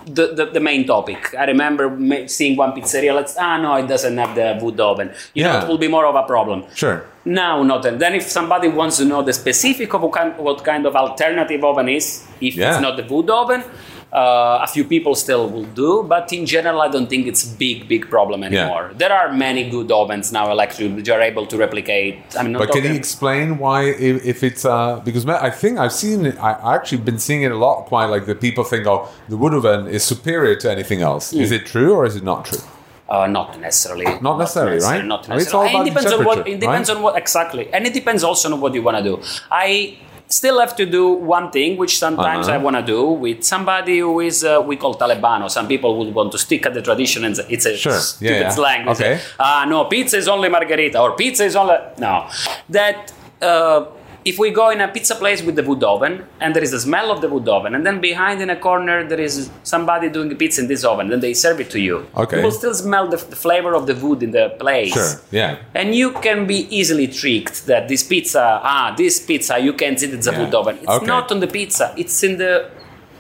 [0.07, 1.35] the, the, the main topic.
[1.39, 1.85] I remember
[2.29, 3.15] seeing one pizzeria.
[3.15, 5.11] Let's ah no, it doesn't have the wood oven.
[5.35, 5.63] You know, Yeah.
[5.63, 6.65] it will be more of a problem.
[6.75, 7.05] Sure.
[7.25, 7.99] Now, not then.
[7.99, 11.63] Then, if somebody wants to know the specific of what kind, what kind of alternative
[11.63, 12.71] oven is, if Yeah.
[12.73, 13.63] it's not the wood oven,
[14.13, 16.03] uh, a few people still will do.
[16.03, 18.93] But in general, I don't think it's big, big problem anymore.
[18.97, 22.19] There are many good ovens now, electric, which are able to replicate.
[22.37, 25.79] I mean, not But can you explain why, if, if it's uh, because I think
[25.79, 27.87] I've seen it, I actually been seeing it a lot.
[27.87, 31.33] Quite like the people think, oh, the wood oven is superior to anything else.
[31.33, 31.41] Mm.
[31.41, 32.61] Is it true or is it not true?
[33.09, 34.05] Uh, not necessarily.
[34.21, 35.03] Not necessarily, right?
[35.03, 35.75] Not I mean, it's necessarily.
[35.75, 36.49] all about it depends on what.
[36.49, 36.97] It depends right?
[36.97, 39.23] on what exactly, and it depends also on what you want to do.
[39.51, 39.97] I
[40.29, 42.57] still have to do one thing, which sometimes Uh-huh.
[42.57, 45.51] I want to do with somebody who is uh, we call Talebano.
[45.51, 47.99] Some people would want to stick at the tradition, and it's a Sure.
[47.99, 48.51] stupid Yeah, yeah.
[48.51, 48.89] slang.
[48.89, 49.19] Okay.
[49.41, 52.27] Ah, no, pizza is only margarita, or pizza is only no.
[52.71, 53.13] That.
[53.41, 53.85] Uh,
[54.25, 56.81] if we go in a pizza place with the wood oven and there is a
[56.81, 60.31] smell of the wood oven and then behind in a corner there is somebody doing
[60.33, 62.39] a pizza in this oven then they serve it to you Okay.
[62.39, 65.21] you will still smell the, the flavor of the wood in the place Sure.
[65.31, 65.57] Yeah.
[65.75, 70.07] and you can be easily tricked that this pizza ah this pizza you can see
[70.07, 70.41] it's a Yeah.
[70.45, 71.07] wood oven it's Okay.
[71.07, 72.53] not on the pizza it's in the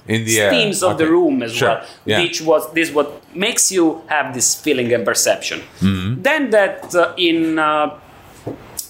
[0.08, 0.50] In the air.
[0.50, 1.68] steams of the room as Sure.
[1.68, 2.20] well Yeah.
[2.22, 3.84] which was this what makes you
[4.14, 6.22] have this feeling and perception Mm-hmm.
[6.22, 7.90] then that uh, in uh,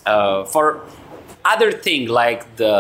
[0.07, 0.81] uh, for
[1.53, 2.73] other thing like the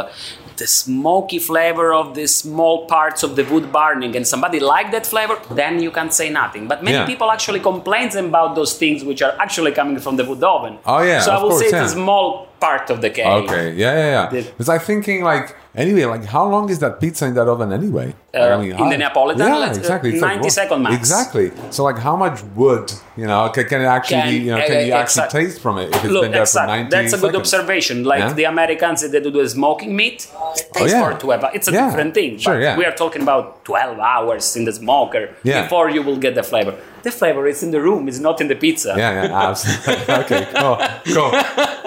[0.56, 5.06] the smoky flavor of the small parts of the wood burning and somebody like that
[5.06, 7.06] flavor then you can't say nothing but many Yeah.
[7.06, 11.00] people actually complain about those things which are actually coming from the wood oven Oh,
[11.02, 11.84] yeah, so i will course, say yeah.
[11.84, 13.74] it's a small part of the cake Okay.
[13.74, 14.42] Yeah, yeah, yeah.
[14.42, 18.14] Because I'm thinking like anyway, like how long is that pizza in that oven anyway?
[18.34, 20.10] Uh, in the Neapolitan, Yeah, uh, exactly.
[20.12, 20.96] It's 90 what- second max.
[20.96, 21.50] Exactly.
[21.70, 24.76] So like how much wood, you know, can, can it actually, Can- you know, can
[24.76, 26.74] uh, you actually exact- taste from it if it's Look, been there exactly.
[26.74, 27.54] for 90 That's a good seconds?
[27.54, 28.04] observation.
[28.04, 28.32] Like Yeah?
[28.34, 30.28] the Americans, they do the smoking meat.
[30.56, 31.02] It takes yeah.
[31.12, 31.52] for 12 hours.
[31.54, 31.86] It's a Yeah.
[31.86, 32.38] different thing.
[32.38, 32.76] Sure, yeah.
[32.76, 36.74] We are talking about 12 hours in the smoker before you will get the flavor.
[37.02, 38.94] The flavor is in the room, it's not in the pizza.
[38.96, 40.14] Yeah, yeah, absolutely.
[40.22, 40.76] okay, cool,
[41.14, 41.32] cool,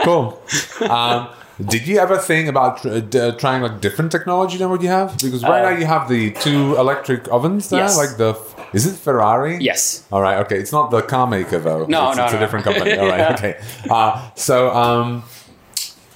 [0.05, 0.41] cool.
[0.89, 1.28] Um,
[1.69, 4.88] did you ever think about tr- uh, d- trying like different technology than what you
[4.89, 5.17] have?
[5.19, 7.97] Because right Uh, now you have the two electric ovens there, Yes.
[7.97, 8.34] like the.
[8.74, 9.58] Is it Ferrari?
[9.60, 10.06] Yes.
[10.12, 10.38] All right.
[10.45, 10.58] Okay.
[10.58, 11.86] It's not the car maker though.
[11.88, 12.38] No, it's, no, it's no.
[12.38, 12.97] a different company.
[12.97, 13.19] All right.
[13.26, 13.36] Yeah.
[13.36, 13.54] Okay.
[13.89, 15.24] Uh, so, um,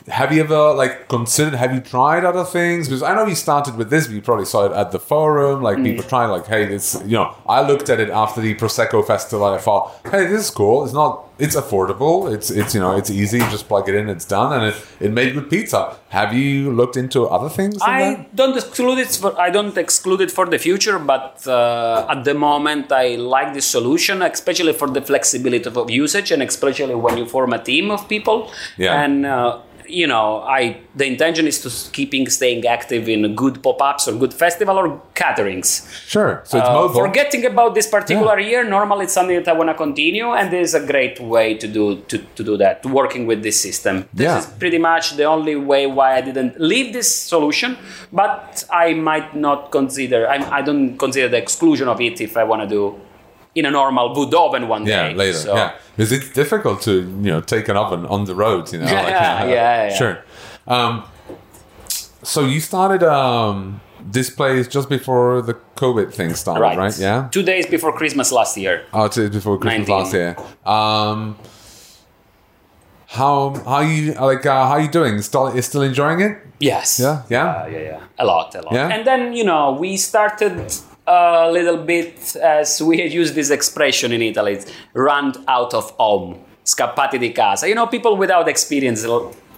[0.07, 1.55] have you ever like considered?
[1.55, 2.87] Have you tried other things?
[2.87, 4.05] Because I know you started with this.
[4.07, 5.61] but You probably saw it at the forum.
[5.63, 5.83] Like Mm.
[5.85, 7.01] people trying, like, hey, this.
[7.05, 9.47] You know, I looked at it after the prosecco festival.
[9.47, 10.83] and I thought, hey, this is cool.
[10.85, 11.23] It's not.
[11.37, 12.31] It's affordable.
[12.33, 13.39] It's it's you know it's easy.
[13.39, 14.07] You just plug it in.
[14.07, 15.97] It's done, and it, it made good pizza.
[16.09, 17.75] Have you looked into other things?
[17.81, 18.35] I that?
[18.35, 19.09] don't exclude it.
[19.21, 23.53] For, I don't exclude it for the future, but uh, at the moment, I like
[23.53, 27.91] this solution, especially for the flexibility of usage, and especially when you form a team
[27.91, 28.49] of people.
[28.77, 29.01] Yeah.
[29.03, 34.07] And uh, you know, I the intention is to keeping staying active in good pop-ups
[34.07, 35.69] or good festival or caterings.
[36.07, 36.41] Sure.
[36.45, 37.01] So it's Uh, mobile.
[37.05, 40.69] forgetting about this particular year, normally it's something that I want to continue, and this
[40.69, 42.85] is a great way to do to, to do that.
[42.85, 44.39] Working with this system, this Yeah.
[44.39, 47.77] is pretty much the only way why I didn't leave this solution.
[48.11, 50.27] But I might not consider.
[50.27, 52.95] I, I don't consider the exclusion of it if I want to do
[53.55, 55.11] in a normal wood oven one Yeah, day.
[55.11, 55.37] Yeah, later.
[55.37, 58.71] So- Yeah, because it's difficult to you know take an oven on the road.
[58.73, 59.95] You know, Yeah, yeah, yeah, yeah.
[59.97, 60.17] sure.
[60.67, 61.03] Um,
[62.23, 63.79] so you started um,
[64.13, 66.77] this place just before the COVID thing started, right?
[66.77, 66.97] Right.
[66.99, 67.27] Yeah.
[67.31, 68.81] Two days before Christmas last year.
[68.93, 69.97] Oh, two days before Christmas 19.
[70.03, 70.35] last year.
[70.65, 71.35] Um,
[73.07, 75.21] how how you like uh, how you doing?
[75.21, 76.37] Still still enjoying it?
[76.59, 76.99] Yes.
[76.99, 77.47] Yeah, yeah.
[77.47, 77.99] Uh, yeah, yeah.
[78.17, 78.73] A lot, a lot.
[78.73, 78.87] Yeah?
[78.89, 80.71] And then, you know, we started
[81.07, 86.39] a little bit as we use this expression in Italy, it's run out of home,
[86.63, 87.67] scappati di casa.
[87.67, 89.05] You know, people without experience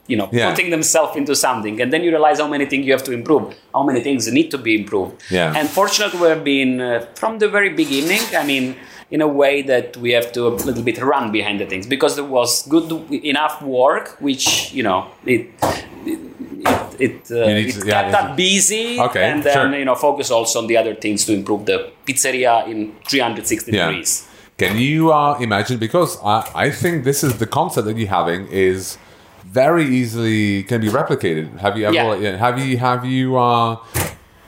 [0.07, 0.49] you know Yeah.
[0.49, 3.53] putting themselves into something and then you realize how many things you have to improve
[3.73, 5.53] how many things need to be improved Yeah.
[5.53, 8.75] and fortunately we've been uh, from the very beginning i mean
[9.11, 12.15] in a way that we have to a little bit run behind the things because
[12.15, 15.49] there was good enough work which you know it
[16.99, 18.19] it, uh, it to- yeah, kept yeah.
[18.31, 19.79] us busy Okay, and then sure.
[19.79, 23.87] you know focus also on the other things to improve the pizzeria in 360 Yeah.
[23.87, 24.27] degrees
[24.57, 25.77] Can you uh, imagine?
[25.77, 28.97] Because I, I think this is the concept that you're having is
[29.45, 31.45] very easily can be replicated.
[31.59, 32.17] Have you ever?
[32.19, 32.37] Yeah.
[32.45, 32.77] Have you?
[32.89, 33.37] Have you?
[33.37, 33.77] Uh,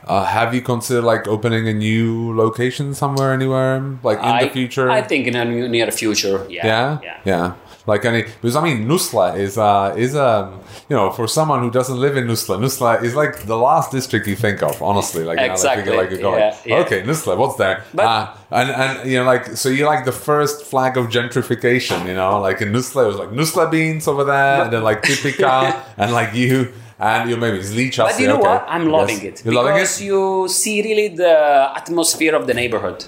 [0.09, 4.49] uh, have you considered like opening a new location somewhere, anywhere, like in I, the
[4.49, 4.89] future?
[4.89, 7.53] I think in a near future yeah Yeah, yeah yeah.
[7.93, 10.45] Like any, because I mean, Nusla is uh is um
[10.89, 14.23] you know for someone who doesn't live in Nusla, Nusla is like the last district
[14.31, 15.23] you think of, honestly.
[15.29, 16.83] Like you know, like, Exactly, like you go, yeah, yeah.
[16.83, 17.77] okay, Nusla, what's there?
[17.93, 18.23] But- uh,
[18.59, 22.39] and and you know like so you like the first flag of gentrification, you know,
[22.47, 25.53] like in Nusla it was like Nusla beans over there, and then like Tipika,
[26.01, 26.57] and like you.
[27.01, 28.03] And you maybe Zlicha.
[28.09, 28.65] But you know what?
[28.67, 30.05] I'm loving it You're loving because it.
[30.09, 31.33] you see really the
[31.81, 32.99] atmosphere of the neighborhood.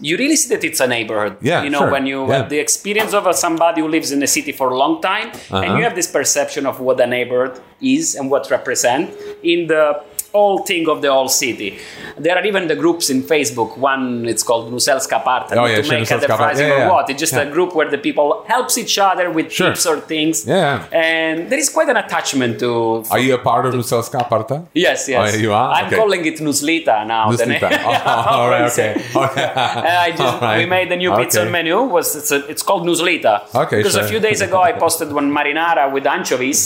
[0.00, 1.36] You really see that it's a neighborhood.
[1.40, 1.90] Yeah, you know sure.
[1.90, 2.36] when you Yeah.
[2.38, 5.64] have the experience of somebody who lives in a city for a long time, and
[5.64, 5.76] Uh-huh.
[5.76, 9.10] you have this perception of what a neighborhood is and what represent
[9.42, 10.00] in the
[10.32, 11.78] whole thing of the whole city.
[12.18, 13.76] There are even the groups in Facebook.
[13.78, 16.60] One it's called Nuselska Parta Oh, yeah, to sure, make the Parta.
[16.62, 17.08] Yeah, or what.
[17.10, 17.42] It's just Yeah.
[17.42, 19.68] a group where the people helps each other with Sure.
[19.68, 20.46] tips or things.
[20.46, 20.84] Yeah.
[20.92, 24.62] And there is quite an attachment to Are you a part of Nuselska Parta?
[24.74, 25.34] Yes, yes.
[25.34, 25.70] Oh, you are?
[25.72, 25.96] I'm Okay.
[25.96, 27.30] calling it Nuslita now.
[27.30, 27.70] the Nuslita.
[27.70, 27.80] name.
[27.84, 28.92] Oh, all right, okay.
[29.28, 29.44] Okay.
[29.44, 30.58] Uh, I just, right.
[30.58, 31.50] We made a new pizza Okay.
[31.50, 31.76] menu.
[31.96, 33.34] Was it's, a, it's called Nuslita.
[33.54, 34.04] Okay, Because sure.
[34.04, 36.60] a few days ago I posted one marinara with anchovies,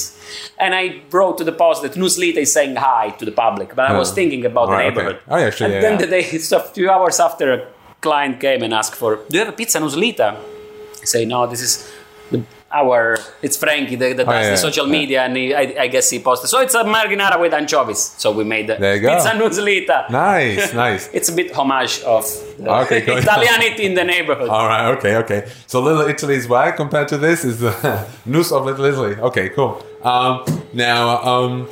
[0.59, 3.75] and I wrote to the post that Nuslita is saying hi to the public.
[3.75, 4.15] But I was Oh.
[4.15, 4.95] thinking about the right, okay.
[4.97, 5.19] neighborhood.
[5.29, 5.99] Oh, yeah, sure, And yeah, then yeah.
[6.05, 7.61] the day, it's a few hours after, a
[8.01, 10.29] client came and asked for, "Do you have a pizza Nuslita?"
[11.03, 11.73] I say, "No, this is."
[12.31, 12.43] the-
[12.73, 14.93] Our it's Frankie that, that Oh, does yeah, the social yeah.
[14.93, 16.49] media, and he, I, I guess he posted.
[16.51, 18.15] So it's a marinara with anchovies.
[18.19, 19.15] So we made the There you go.
[19.15, 20.11] pizza Nuslita.
[20.11, 21.09] Nice, nice.
[21.13, 22.25] It's a bit homage of
[22.59, 24.49] the Okay, in the neighborhood.
[24.49, 25.49] All right, okay, okay.
[25.67, 29.17] So Little Italy's why compared to this is the news of Little Italy.
[29.17, 29.85] Okay, cool.
[30.03, 31.69] Um, now, um,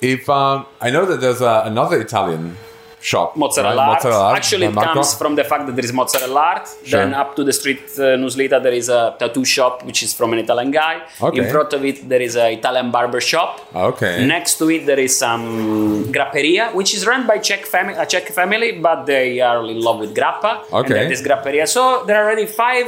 [0.00, 2.56] if um, I know that there's uh, another Italian
[3.02, 3.88] shop, mozzarella right?
[3.88, 4.04] art.
[4.04, 6.68] Mozzarella Actually, it comes from the fact that there is mozzarella art.
[6.84, 7.00] Sure.
[7.00, 10.32] Then up to the street uh, Nuslita, there is a tattoo shop, which is from
[10.32, 11.02] an Italian guy.
[11.20, 11.38] Okay.
[11.40, 13.60] In front of it, there is an Italian barber shop.
[13.74, 14.24] Okay.
[14.26, 18.28] Next to it, there is some grapperia, which is run by Czech family, a Czech
[18.28, 20.52] family, but they are in love with grappa.
[20.72, 20.94] Okay.
[20.94, 21.66] then this grapperia.
[21.66, 22.86] So there are already five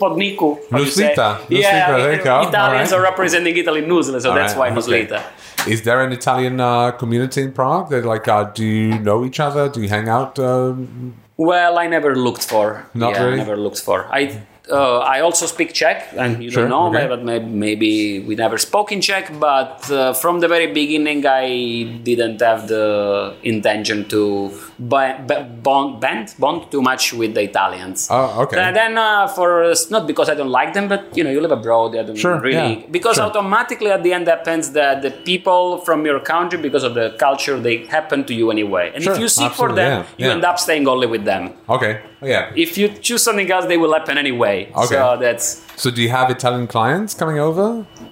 [0.00, 0.58] podniku.
[0.70, 1.14] how you say.
[1.14, 1.28] Nuslita.
[1.48, 2.48] Nuslita, Yeah, go.
[2.48, 5.22] Italians All are representing Italy in Nusle, so All that's right, why okay.
[5.66, 7.90] Is there an Italian uh, community in Prague?
[7.90, 9.68] That like, uh, do you know each other?
[9.68, 10.38] Do you hang out?
[10.38, 12.86] Um, Well, I never looked for.
[12.94, 13.36] Not yeah, really?
[13.36, 14.06] never looked for.
[14.10, 17.06] I uh, I also speak Czech, and you Sure, don't know, okay.
[17.08, 19.38] but maybe, maybe we never spoke in Czech.
[19.38, 26.00] But uh, from the very beginning, I didn't have the intention to b- b- bond
[26.38, 28.08] bond too much with the Italians.
[28.10, 28.58] Oh, okay.
[28.60, 31.52] And then uh, for not because I don't like them, but you know, you live
[31.52, 33.24] abroad, I don't Sure, really yeah, because sure.
[33.26, 37.58] automatically at the end happens that the people from your country, because of the culture,
[37.58, 38.90] they happen to you anyway.
[38.94, 40.32] And if you seek for them, yeah, you yeah.
[40.34, 41.52] end up staying only with them.
[41.68, 42.00] okay,
[42.32, 42.50] yeah.
[42.64, 44.56] If you choose something else, they will happen anyway.
[44.74, 44.86] Okay.
[44.94, 47.66] So that's So do you have Italian clients coming over?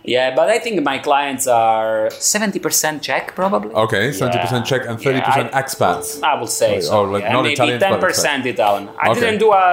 [0.04, 3.72] yeah, but I think my clients are seventy percent Czech, probably.
[3.84, 4.44] Okay, seventy Yeah.
[4.44, 6.06] percent Czech and thirty percent Yeah, I- expats.
[6.22, 6.90] I would say so.
[6.98, 7.32] Oh, like yeah.
[7.32, 8.88] not maybe Italian, but ten percent Italian.
[9.04, 9.20] I Okay.
[9.20, 9.64] didn't do a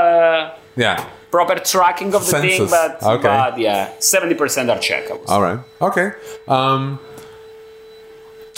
[0.75, 0.97] Yeah.
[1.31, 3.27] proper tracking of the thing, but, Okay.
[3.27, 5.03] but yeah, seventy percent are Czech.
[5.09, 5.33] I would say.
[5.35, 5.59] All right.
[5.81, 6.07] Okay.
[6.47, 6.99] Um,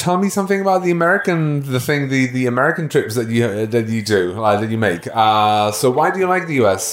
[0.06, 1.40] tell me something about the American,
[1.76, 3.44] the thing, the the American trips that you
[3.76, 5.04] that you do, uh, that you make.
[5.24, 6.84] Uh, so why do you like the US?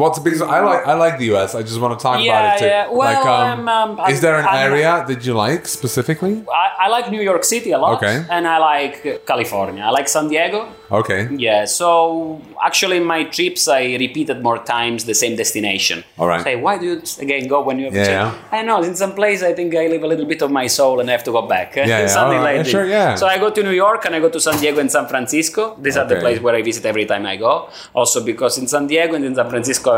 [0.00, 1.50] What's because I like I like the US.
[1.60, 2.66] I just want to talk Yeah, about it too.
[2.74, 2.84] yeah.
[2.98, 3.26] Well, like,
[3.58, 6.34] um, um, is there an area that you like specifically?
[6.64, 8.16] I, I like New York City a lot, Okay.
[8.34, 8.94] and I like
[9.30, 9.82] California.
[9.88, 10.58] I like San Diego.
[10.90, 11.28] Okay.
[11.36, 16.04] Yeah, so actually, in my trips, I repeated more times the same destination.
[16.18, 16.42] All right.
[16.42, 18.58] Say, why do you again go when you have Yeah, a yeah.
[18.58, 21.00] I know, in some place, I think I leave a little bit of my soul
[21.00, 21.74] and I have to go back.
[21.74, 22.06] yeah.
[22.18, 22.56] Something All right.
[22.58, 23.14] like Yeah, sure, yeah.
[23.16, 25.76] So I go to New York and I go to San Diego and San Francisco.
[25.80, 26.22] These are the Okay.
[26.22, 27.68] places where I visit every time I go.
[27.92, 29.94] Also because in San Diego and in San Francisco,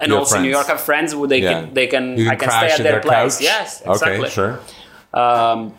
[0.00, 0.50] and You have also in New.
[0.50, 1.52] York, I have friends who they Yeah.
[1.52, 3.36] can, they can, You I can stay at in their, place.
[3.36, 3.44] couch.
[3.44, 4.18] Yes, exactly.
[4.26, 4.30] Okay.
[4.30, 4.58] Sure.
[5.12, 5.74] Um,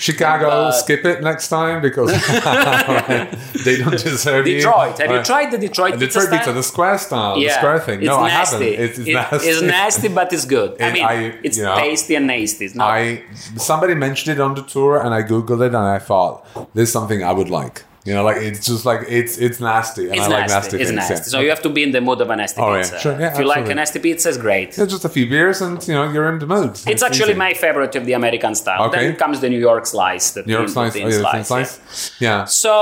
[0.00, 2.10] Chicago, But- uh, skip it next time because
[3.64, 4.56] they don't deserve you.
[4.58, 4.96] Detroit.
[4.98, 7.98] Have you tried the Detroit pizza Detroit pizza, the square style, the square thing.
[8.00, 8.76] It's no, I nasty.
[8.76, 8.84] haven't.
[8.84, 9.48] It's, it's It- nasty.
[9.48, 10.80] It's nasty, but it's good.
[10.80, 12.64] I mean, I- it's know, tasty and nasty.
[12.66, 12.88] It's not.
[12.90, 13.22] I
[13.56, 16.92] somebody mentioned it on the tour, and I googled it, and I thought this is
[16.92, 17.82] something I would like.
[18.08, 20.54] You know, like it's just like it's it's nasty, and It's I like nasty.
[20.58, 21.08] nasty it's things.
[21.10, 21.14] nasty.
[21.14, 21.32] yeah.
[21.34, 22.78] So you have to be in the mood of a nasty Oh, yeah.
[22.82, 22.98] pizza.
[23.04, 23.16] Sure.
[23.20, 23.74] Yeah, if you like a absolutely.
[23.82, 24.68] nasty pizza, it's great.
[24.78, 26.72] Yeah, just a few beers, and you know you're in the mood.
[26.92, 27.46] It's actually easy.
[27.46, 28.82] my favorite of the American style.
[28.88, 29.00] Okay.
[29.08, 30.26] Then comes the New York slice.
[30.36, 30.92] The New York thin- slice.
[30.94, 31.42] thin Oh, yeah, the yeah.
[31.52, 31.72] slice.
[32.26, 32.40] Yeah.
[32.62, 32.72] So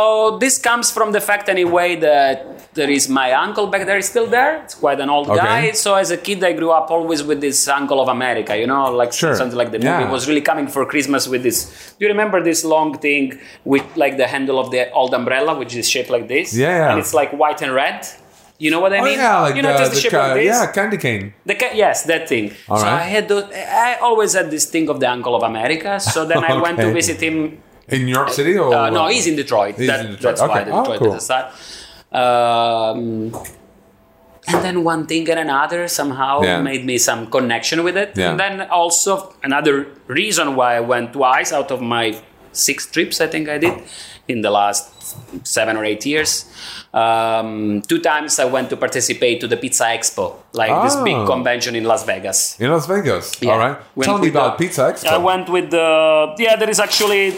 [0.44, 2.34] this comes from the fact anyway that
[2.78, 4.52] there is my uncle back there is still there.
[4.64, 5.40] It's quite an old Okay.
[5.50, 5.62] guy.
[5.84, 8.84] So as a kid I grew up always with this uncle of America, you know,
[9.02, 9.34] like Sure.
[9.40, 10.16] something like the movie Yeah.
[10.16, 11.58] was really coming for Christmas with this.
[11.96, 13.24] Do you remember this long thing
[13.72, 16.54] with like the handle of the old umbrella, which is shaped like this?
[16.56, 16.90] Yeah, yeah.
[16.90, 18.06] And it's like white and red.
[18.58, 19.18] You know what I Oh mean?
[19.18, 20.46] yeah, like you know, the, just the, the shape ca- like this.
[20.46, 21.34] yeah, candy cane.
[21.44, 22.46] The ca- yes, that thing.
[22.70, 23.02] All so right.
[23.02, 23.44] I had those,
[23.90, 26.00] I always had this thing of the uncle of America.
[26.00, 27.36] So then I went to visit him
[27.88, 29.74] In New York City, or uh, no, he's in Detroit.
[29.76, 30.36] He's That- in Detroit.
[30.36, 30.70] That's why Okay.
[30.72, 31.14] Oh, Detroit cool.
[31.14, 31.30] is.
[32.12, 33.34] Um,
[34.48, 36.62] and then one thing and another somehow Yeah.
[36.62, 38.10] made me some connection with it.
[38.16, 38.30] Yeah.
[38.30, 42.16] And then also another reason why I went twice out of my
[42.52, 43.74] six trips I think I did
[44.28, 44.95] in the last
[45.44, 46.46] seven or eight years.
[46.94, 51.04] Um, two times I went to participate to the Pizza Expo, like this Oh.
[51.04, 52.56] big convention in Las Vegas.
[52.60, 53.32] in Las Vegas.
[53.40, 53.52] Yeah.
[53.52, 53.76] All right.
[53.94, 55.08] Went Tell me about the- Pizza Expo.
[55.08, 56.56] I went with the yeah.
[56.56, 57.34] There is actually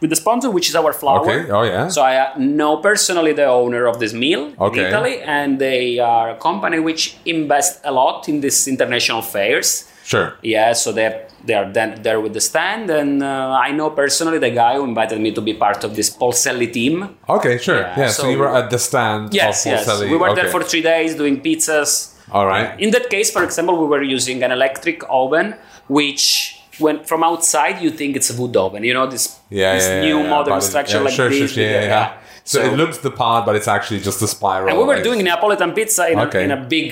[0.00, 1.20] with the sponsor, which is our flour.
[1.20, 1.50] Okay.
[1.50, 1.88] Oh yeah.
[1.88, 4.80] So I know personally the owner of this mill Okay.
[4.80, 9.84] in Italy, and they are a company which invests a lot in these international fairs.
[10.04, 10.28] Sure.
[10.42, 11.06] Yeah, so they
[11.46, 14.84] they are then there with the stand, and uh, I know personally the guy who
[14.84, 16.94] invited me to be part of this Polselli team.
[17.28, 17.58] Okay.
[17.58, 17.80] Sure.
[17.80, 18.08] Yeah, Yeah.
[18.08, 19.34] so, so- you were at the stand.
[19.34, 19.86] Yes, yes.
[20.00, 20.42] We were okay.
[20.42, 21.90] there for three days doing pizzas.
[22.30, 22.68] All right.
[22.80, 25.54] In that case, for example, we were using an electric oven,
[25.88, 28.82] which when from outside you think it's a wood oven.
[28.84, 29.74] You know this, Yeah.
[29.74, 31.52] this yeah, new yeah, modern structure yeah, like sure, this.
[31.52, 32.12] Sure, yeah, yeah.
[32.46, 34.68] So, it looks the part, but it's actually just a spiral.
[34.68, 36.40] and we were like- doing Neapolitan pizza in, Okay.
[36.40, 36.86] a, in a big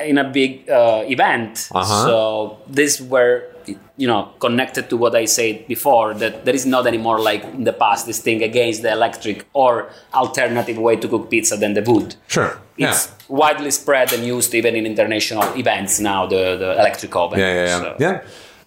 [0.00, 1.68] in a big uh, event.
[1.74, 2.06] Uh-huh.
[2.06, 3.44] So this were
[3.96, 7.62] you know connected to what I said before that there is not anymore like in
[7.64, 11.82] the past this thing against the electric or alternative way to cook pizza than the
[11.82, 12.16] wood.
[12.26, 12.58] Sure.
[12.76, 12.90] Yeah.
[12.90, 16.26] It's widely spread and used even in international events now.
[16.26, 17.38] The the electric oven.
[17.38, 17.80] Yeah, yeah, yeah.
[17.80, 18.20] So- Yeah.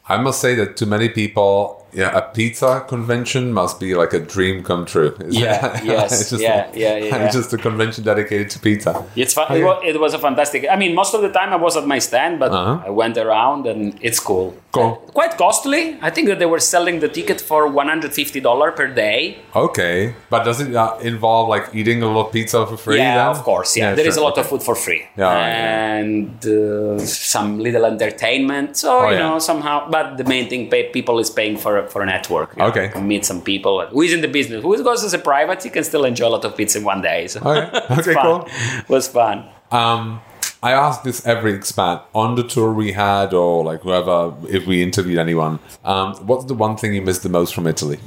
[0.08, 4.20] I must say that to many people, yeah, a pizza convention must be like a
[4.20, 5.16] dream come true.
[5.22, 5.86] Is Yeah, it?
[5.86, 7.26] yes, It's just yeah, yeah, yeah, yeah.
[7.26, 8.92] It's just a convention dedicated to pizza.
[9.16, 9.48] It's fun.
[9.58, 10.66] It, was, it was a fantastic.
[10.70, 12.90] I mean, most of the time I was at my stand, but Uh-huh.
[12.90, 14.48] I went around and it's cool.
[14.76, 14.92] Cool.
[15.20, 15.84] Quite costly.
[16.02, 19.38] I think that they were selling the ticket for one hundred fifty dollar per day.
[19.56, 22.98] Okay, but does it uh, involve like eating a lot of pizza for free?
[22.98, 23.28] yeah, then?
[23.36, 23.70] of course.
[23.80, 24.42] Yeah, there is sure, a lot okay.
[24.42, 25.96] of food for free, Yeah, yeah.
[25.96, 28.76] and uh, some little entertainment.
[28.78, 29.30] So Oh, you yeah.
[29.30, 32.56] know somehow, but the main thing, pay, people is paying for for a network.
[32.58, 32.92] know, Okay.
[33.02, 34.62] meet some people who is in the business.
[34.64, 37.02] Who goes as a private, you can still enjoy a lot of pizza in one
[37.02, 37.28] day.
[37.28, 38.48] So Okay, okay, cool.
[38.88, 39.46] was fun.
[39.72, 40.22] Um,
[40.64, 44.82] I ask this every expat on the tour we had, or like whoever, if we
[44.82, 45.60] interviewed anyone.
[45.84, 48.00] Um, what's the one thing you miss the most from Italy?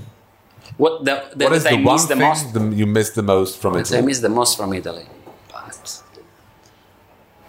[0.76, 2.54] What the, the What is the I one thing most?
[2.54, 4.02] the, you miss the most from What I Italy?
[4.02, 5.06] miss the most from Italy.
[5.52, 6.02] But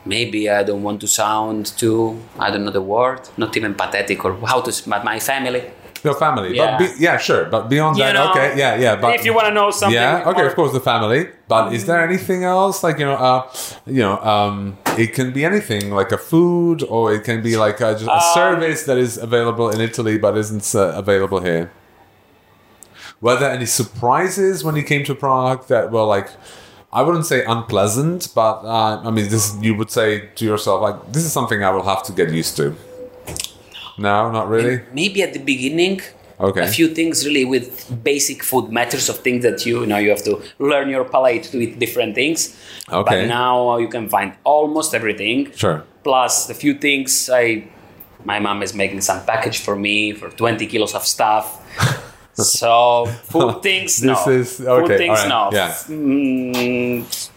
[0.05, 4.23] maybe I don't want to sound too I don't know the word, not even pathetic
[4.25, 4.71] or how to.
[4.89, 5.63] But my family.
[6.03, 6.77] Your family, Yeah.
[6.77, 7.45] but be, yeah, sure.
[7.45, 8.95] But beyond You that, know, okay, yeah, yeah.
[8.95, 11.27] But if you want to know something, yeah, okay, more- of course, the family.
[11.47, 13.41] But is there anything else, like you know, uh,
[13.85, 17.79] you know, um, it can be anything, like a food, or it can be like
[17.81, 21.71] a, a Um, service that is available in Italy but isn't uh, available here.
[23.21, 26.29] Were there any surprises when you came to Prague that were like?
[26.91, 30.97] I wouldn't say unpleasant, but uh, I mean, this you would say to yourself like,
[31.13, 32.75] this is something I will have to get used to.
[33.99, 34.81] No, not really.
[34.93, 36.01] Maybe at the beginning.
[36.39, 36.61] Okay.
[36.61, 37.67] A few things really with
[38.01, 41.43] basic food matters of things that you, you know you have to learn your palate
[41.51, 42.55] to eat different things.
[42.89, 43.23] Okay.
[43.23, 45.51] But now you can find almost everything.
[45.51, 45.83] Sure.
[46.03, 47.67] Plus a few things I
[48.23, 51.59] my mom is making some package for me for 20 kilos of stuff.
[52.33, 54.13] so food things no.
[54.13, 55.57] This is- food okay, things alright, no.
[55.57, 55.71] yeah.
[55.89, 57.29] Mm,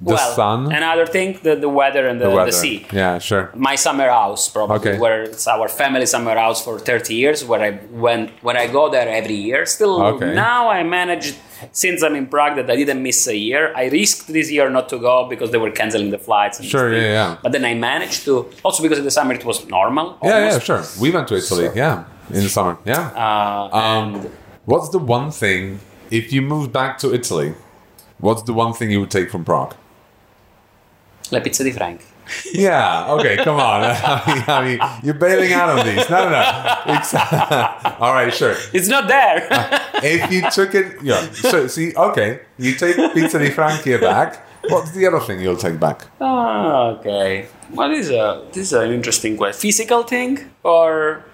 [0.00, 0.72] The well, sun?
[0.72, 2.86] Another thing, the, the weather and the, The the, sea.
[2.92, 3.50] Yeah, sure.
[3.54, 4.98] My summer house, probably, Okay.
[4.98, 8.90] where it's our family summer house for 30 years, where I went when I go
[8.90, 9.64] there every year.
[9.66, 10.34] Still, Okay.
[10.34, 11.36] now I managed
[11.72, 13.72] since I'm in Prague that I didn't miss a year.
[13.74, 16.58] I risked this year not to go because they were canceling the flights.
[16.60, 17.36] And Sure, yeah, yeah.
[17.42, 18.50] But then I managed to.
[18.62, 20.18] Also because in the summer it was normal.
[20.22, 20.82] Yeah, yeah, sure.
[21.00, 22.76] We went to Italy, yeah, in the summer.
[22.84, 23.08] Yeah.
[23.16, 24.26] Uh, Um,
[24.66, 25.80] what's the one thing
[26.10, 27.54] if you moved back to Italy?
[28.18, 29.74] What's the one thing you would take from Prague?
[31.30, 32.00] La pizza di Frank.
[32.52, 33.12] Yeah.
[33.14, 33.36] Okay.
[33.36, 33.82] Come on.
[33.84, 36.08] I mean, I mean, you're bailing out on these.
[36.10, 36.82] No, no, no.
[36.86, 37.14] It's,
[38.00, 38.32] all right.
[38.32, 38.56] Sure.
[38.72, 39.46] It's not there.
[40.02, 41.20] If you took it, yeah.
[41.32, 44.42] So see, okay, you take Pizza di Franchi back.
[44.68, 46.06] What's the other thing you'll take back?
[46.20, 47.46] Ah, okay.
[47.70, 49.60] What is a this is an interesting question.
[49.60, 51.24] Physical thing or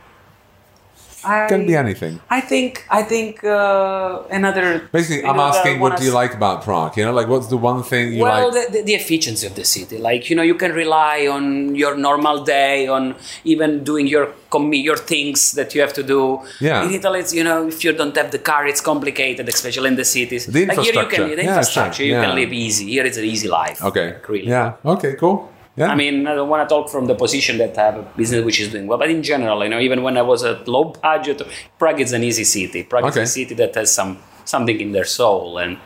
[1.24, 2.20] I- Can be anything.
[2.30, 4.88] I think I think uh, another.
[4.92, 6.96] Basically, I'm asking, what do you like about Prague?
[6.96, 8.66] You know, like what's the one thing you well, like?
[8.68, 9.98] the, the, the efficiency of the city.
[9.98, 13.14] Like you know, you can rely on your normal day, on
[13.44, 16.40] even doing your commi- your things that you have to do.
[16.60, 16.84] Yeah.
[16.84, 19.96] In Italy, it's, you know, if you don't have the car, it's complicated, especially in
[19.96, 20.46] the cities.
[20.46, 21.16] The like here, you infrastructure.
[21.28, 21.96] can the Yeah, infrastructure.
[22.02, 22.06] sure.
[22.06, 22.24] You Yeah.
[22.26, 22.86] can live easy.
[22.94, 23.82] Here, it's an easy life.
[23.82, 24.06] Okay.
[24.14, 24.48] Like, really.
[24.48, 24.74] Yeah.
[24.84, 25.14] Okay.
[25.14, 25.50] Cool.
[25.76, 25.88] Yeah.
[25.90, 28.44] I mean, I don't want to talk from the position that I have a business
[28.44, 30.84] which is doing well, but in general, you know, even when I was at low
[31.02, 31.40] budget,
[31.78, 32.82] Prague is an easy city.
[32.82, 33.22] Prague Okay.
[33.22, 35.78] is a city that has some something in their soul, and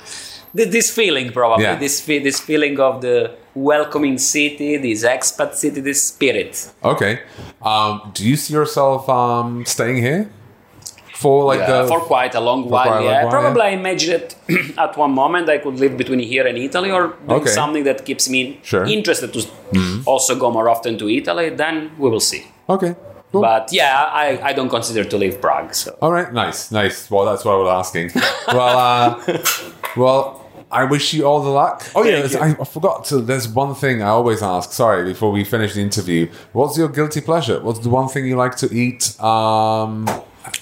[0.56, 1.76] th- this feeling probably, Yeah.
[1.78, 6.52] this fe- this feeling of the welcoming city, this expat city, this spirit.
[6.82, 7.20] okay.
[7.62, 10.28] Um, do you see yourself um, staying here
[11.22, 12.88] for like Yeah, the for quite a long while.
[12.88, 14.34] a long yeah, while, probably I imagine that
[14.84, 17.50] at one moment I could live between here and Italy, or doing Okay.
[17.60, 18.82] something that keeps me Sure.
[18.84, 18.98] Mm-hmm.
[18.98, 19.40] interested to
[20.06, 21.50] also go more often to Italy.
[21.50, 22.42] Then we will see.
[22.68, 22.94] Okay.
[23.32, 23.42] Cool.
[23.42, 25.74] But yeah, I, I don't consider to leave Prague.
[25.74, 27.10] So All right, nice, nice.
[27.10, 28.10] Well, that's what I was asking.
[28.58, 29.42] well, uh,
[29.96, 31.82] well, I wish you all the luck.
[31.94, 33.20] Oh yeah, I, I forgot to.
[33.20, 34.72] There's one thing I always ask.
[34.72, 37.58] Sorry, before we finish the interview, what's your guilty pleasure?
[37.66, 40.06] What's the one thing you like to eat um,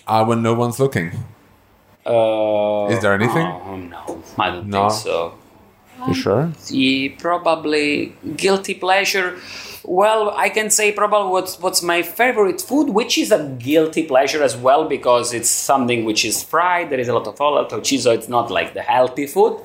[0.07, 1.13] uh, when no one's looking?
[2.07, 3.47] uh, Is there anything?
[3.47, 4.89] Oh, no, I don't No?
[4.91, 5.35] think so.
[6.09, 6.53] You sure?
[6.69, 9.39] The probably guilty pleasure.
[9.85, 14.43] Well, I can say probably what's what's my favorite food, which is a guilty pleasure
[14.43, 16.91] as well because it's something which is fried.
[16.91, 18.83] There is a lot of oil, a lot of cheese, so it's not like the
[18.83, 19.61] healthy food.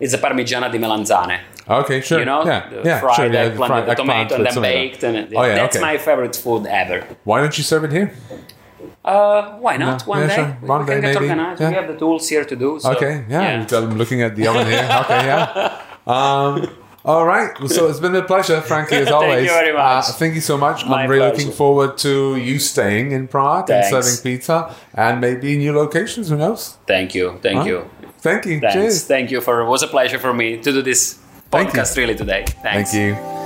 [0.00, 1.38] It's a parmigiana di melanzane.
[1.68, 2.18] Okay, sure.
[2.20, 4.54] You know, yeah, the yeah, fried sure, yeah, the fried the tomato eggplant and then
[4.54, 4.74] tomato.
[4.74, 5.84] baked, and Oh yeah, that's okay.
[5.84, 7.06] my favorite food ever.
[7.24, 8.14] Why don't you serve it here?
[9.04, 10.06] Uh, why not?
[10.06, 10.58] No, One yeah, day, sure.
[10.62, 11.60] we, One we can get maybe, organized.
[11.60, 11.68] yeah.
[11.70, 12.78] We have the tools here to do.
[12.80, 13.66] So, Okay, yeah.
[13.72, 14.86] I'm looking at the oven here.
[15.04, 15.80] Okay, yeah.
[16.06, 16.68] Um,
[17.04, 17.58] all right.
[17.58, 19.20] Well, So it's been a pleasure, Frankie, as always.
[19.20, 19.44] Thank always.
[19.44, 20.04] you very much.
[20.08, 20.84] Uh, thank you so much.
[20.84, 21.36] My I'm really pleasure.
[21.36, 23.90] looking forward to you staying in Prague Thanks.
[23.90, 26.28] and serving pizza and maybe new locations.
[26.28, 26.76] Who knows?
[26.86, 27.38] Thank you.
[27.40, 27.64] Thank Huh?
[27.64, 27.90] you.
[28.18, 28.60] Thank you.
[28.60, 28.74] Thanks.
[28.74, 29.04] Cheers.
[29.06, 29.62] Thank you for.
[29.62, 31.18] It was a pleasure for me to do this
[31.50, 32.44] podcast really today.
[32.62, 32.92] Thanks.
[32.92, 33.39] Thank you.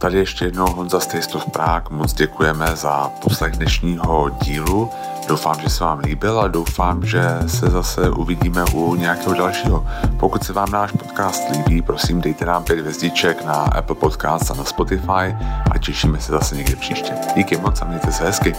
[0.00, 0.98] Tady ještě jednou Honza
[1.34, 1.96] of Prague.
[1.98, 4.90] Moc děkujeme za poslech dnešního dílu.
[5.28, 9.86] Doufám, že se vám líbil a doufám, že se zase uvidíme u nějakého dalšího.
[10.20, 14.54] Pokud se vám náš podcast líbí, prosím dejte nám pět hvězdiček na Apple Podcast a
[14.54, 15.36] na Spotify
[15.70, 17.12] a těšíme se zase někde příště.
[17.36, 18.54] Díky moc a mějte se hezky.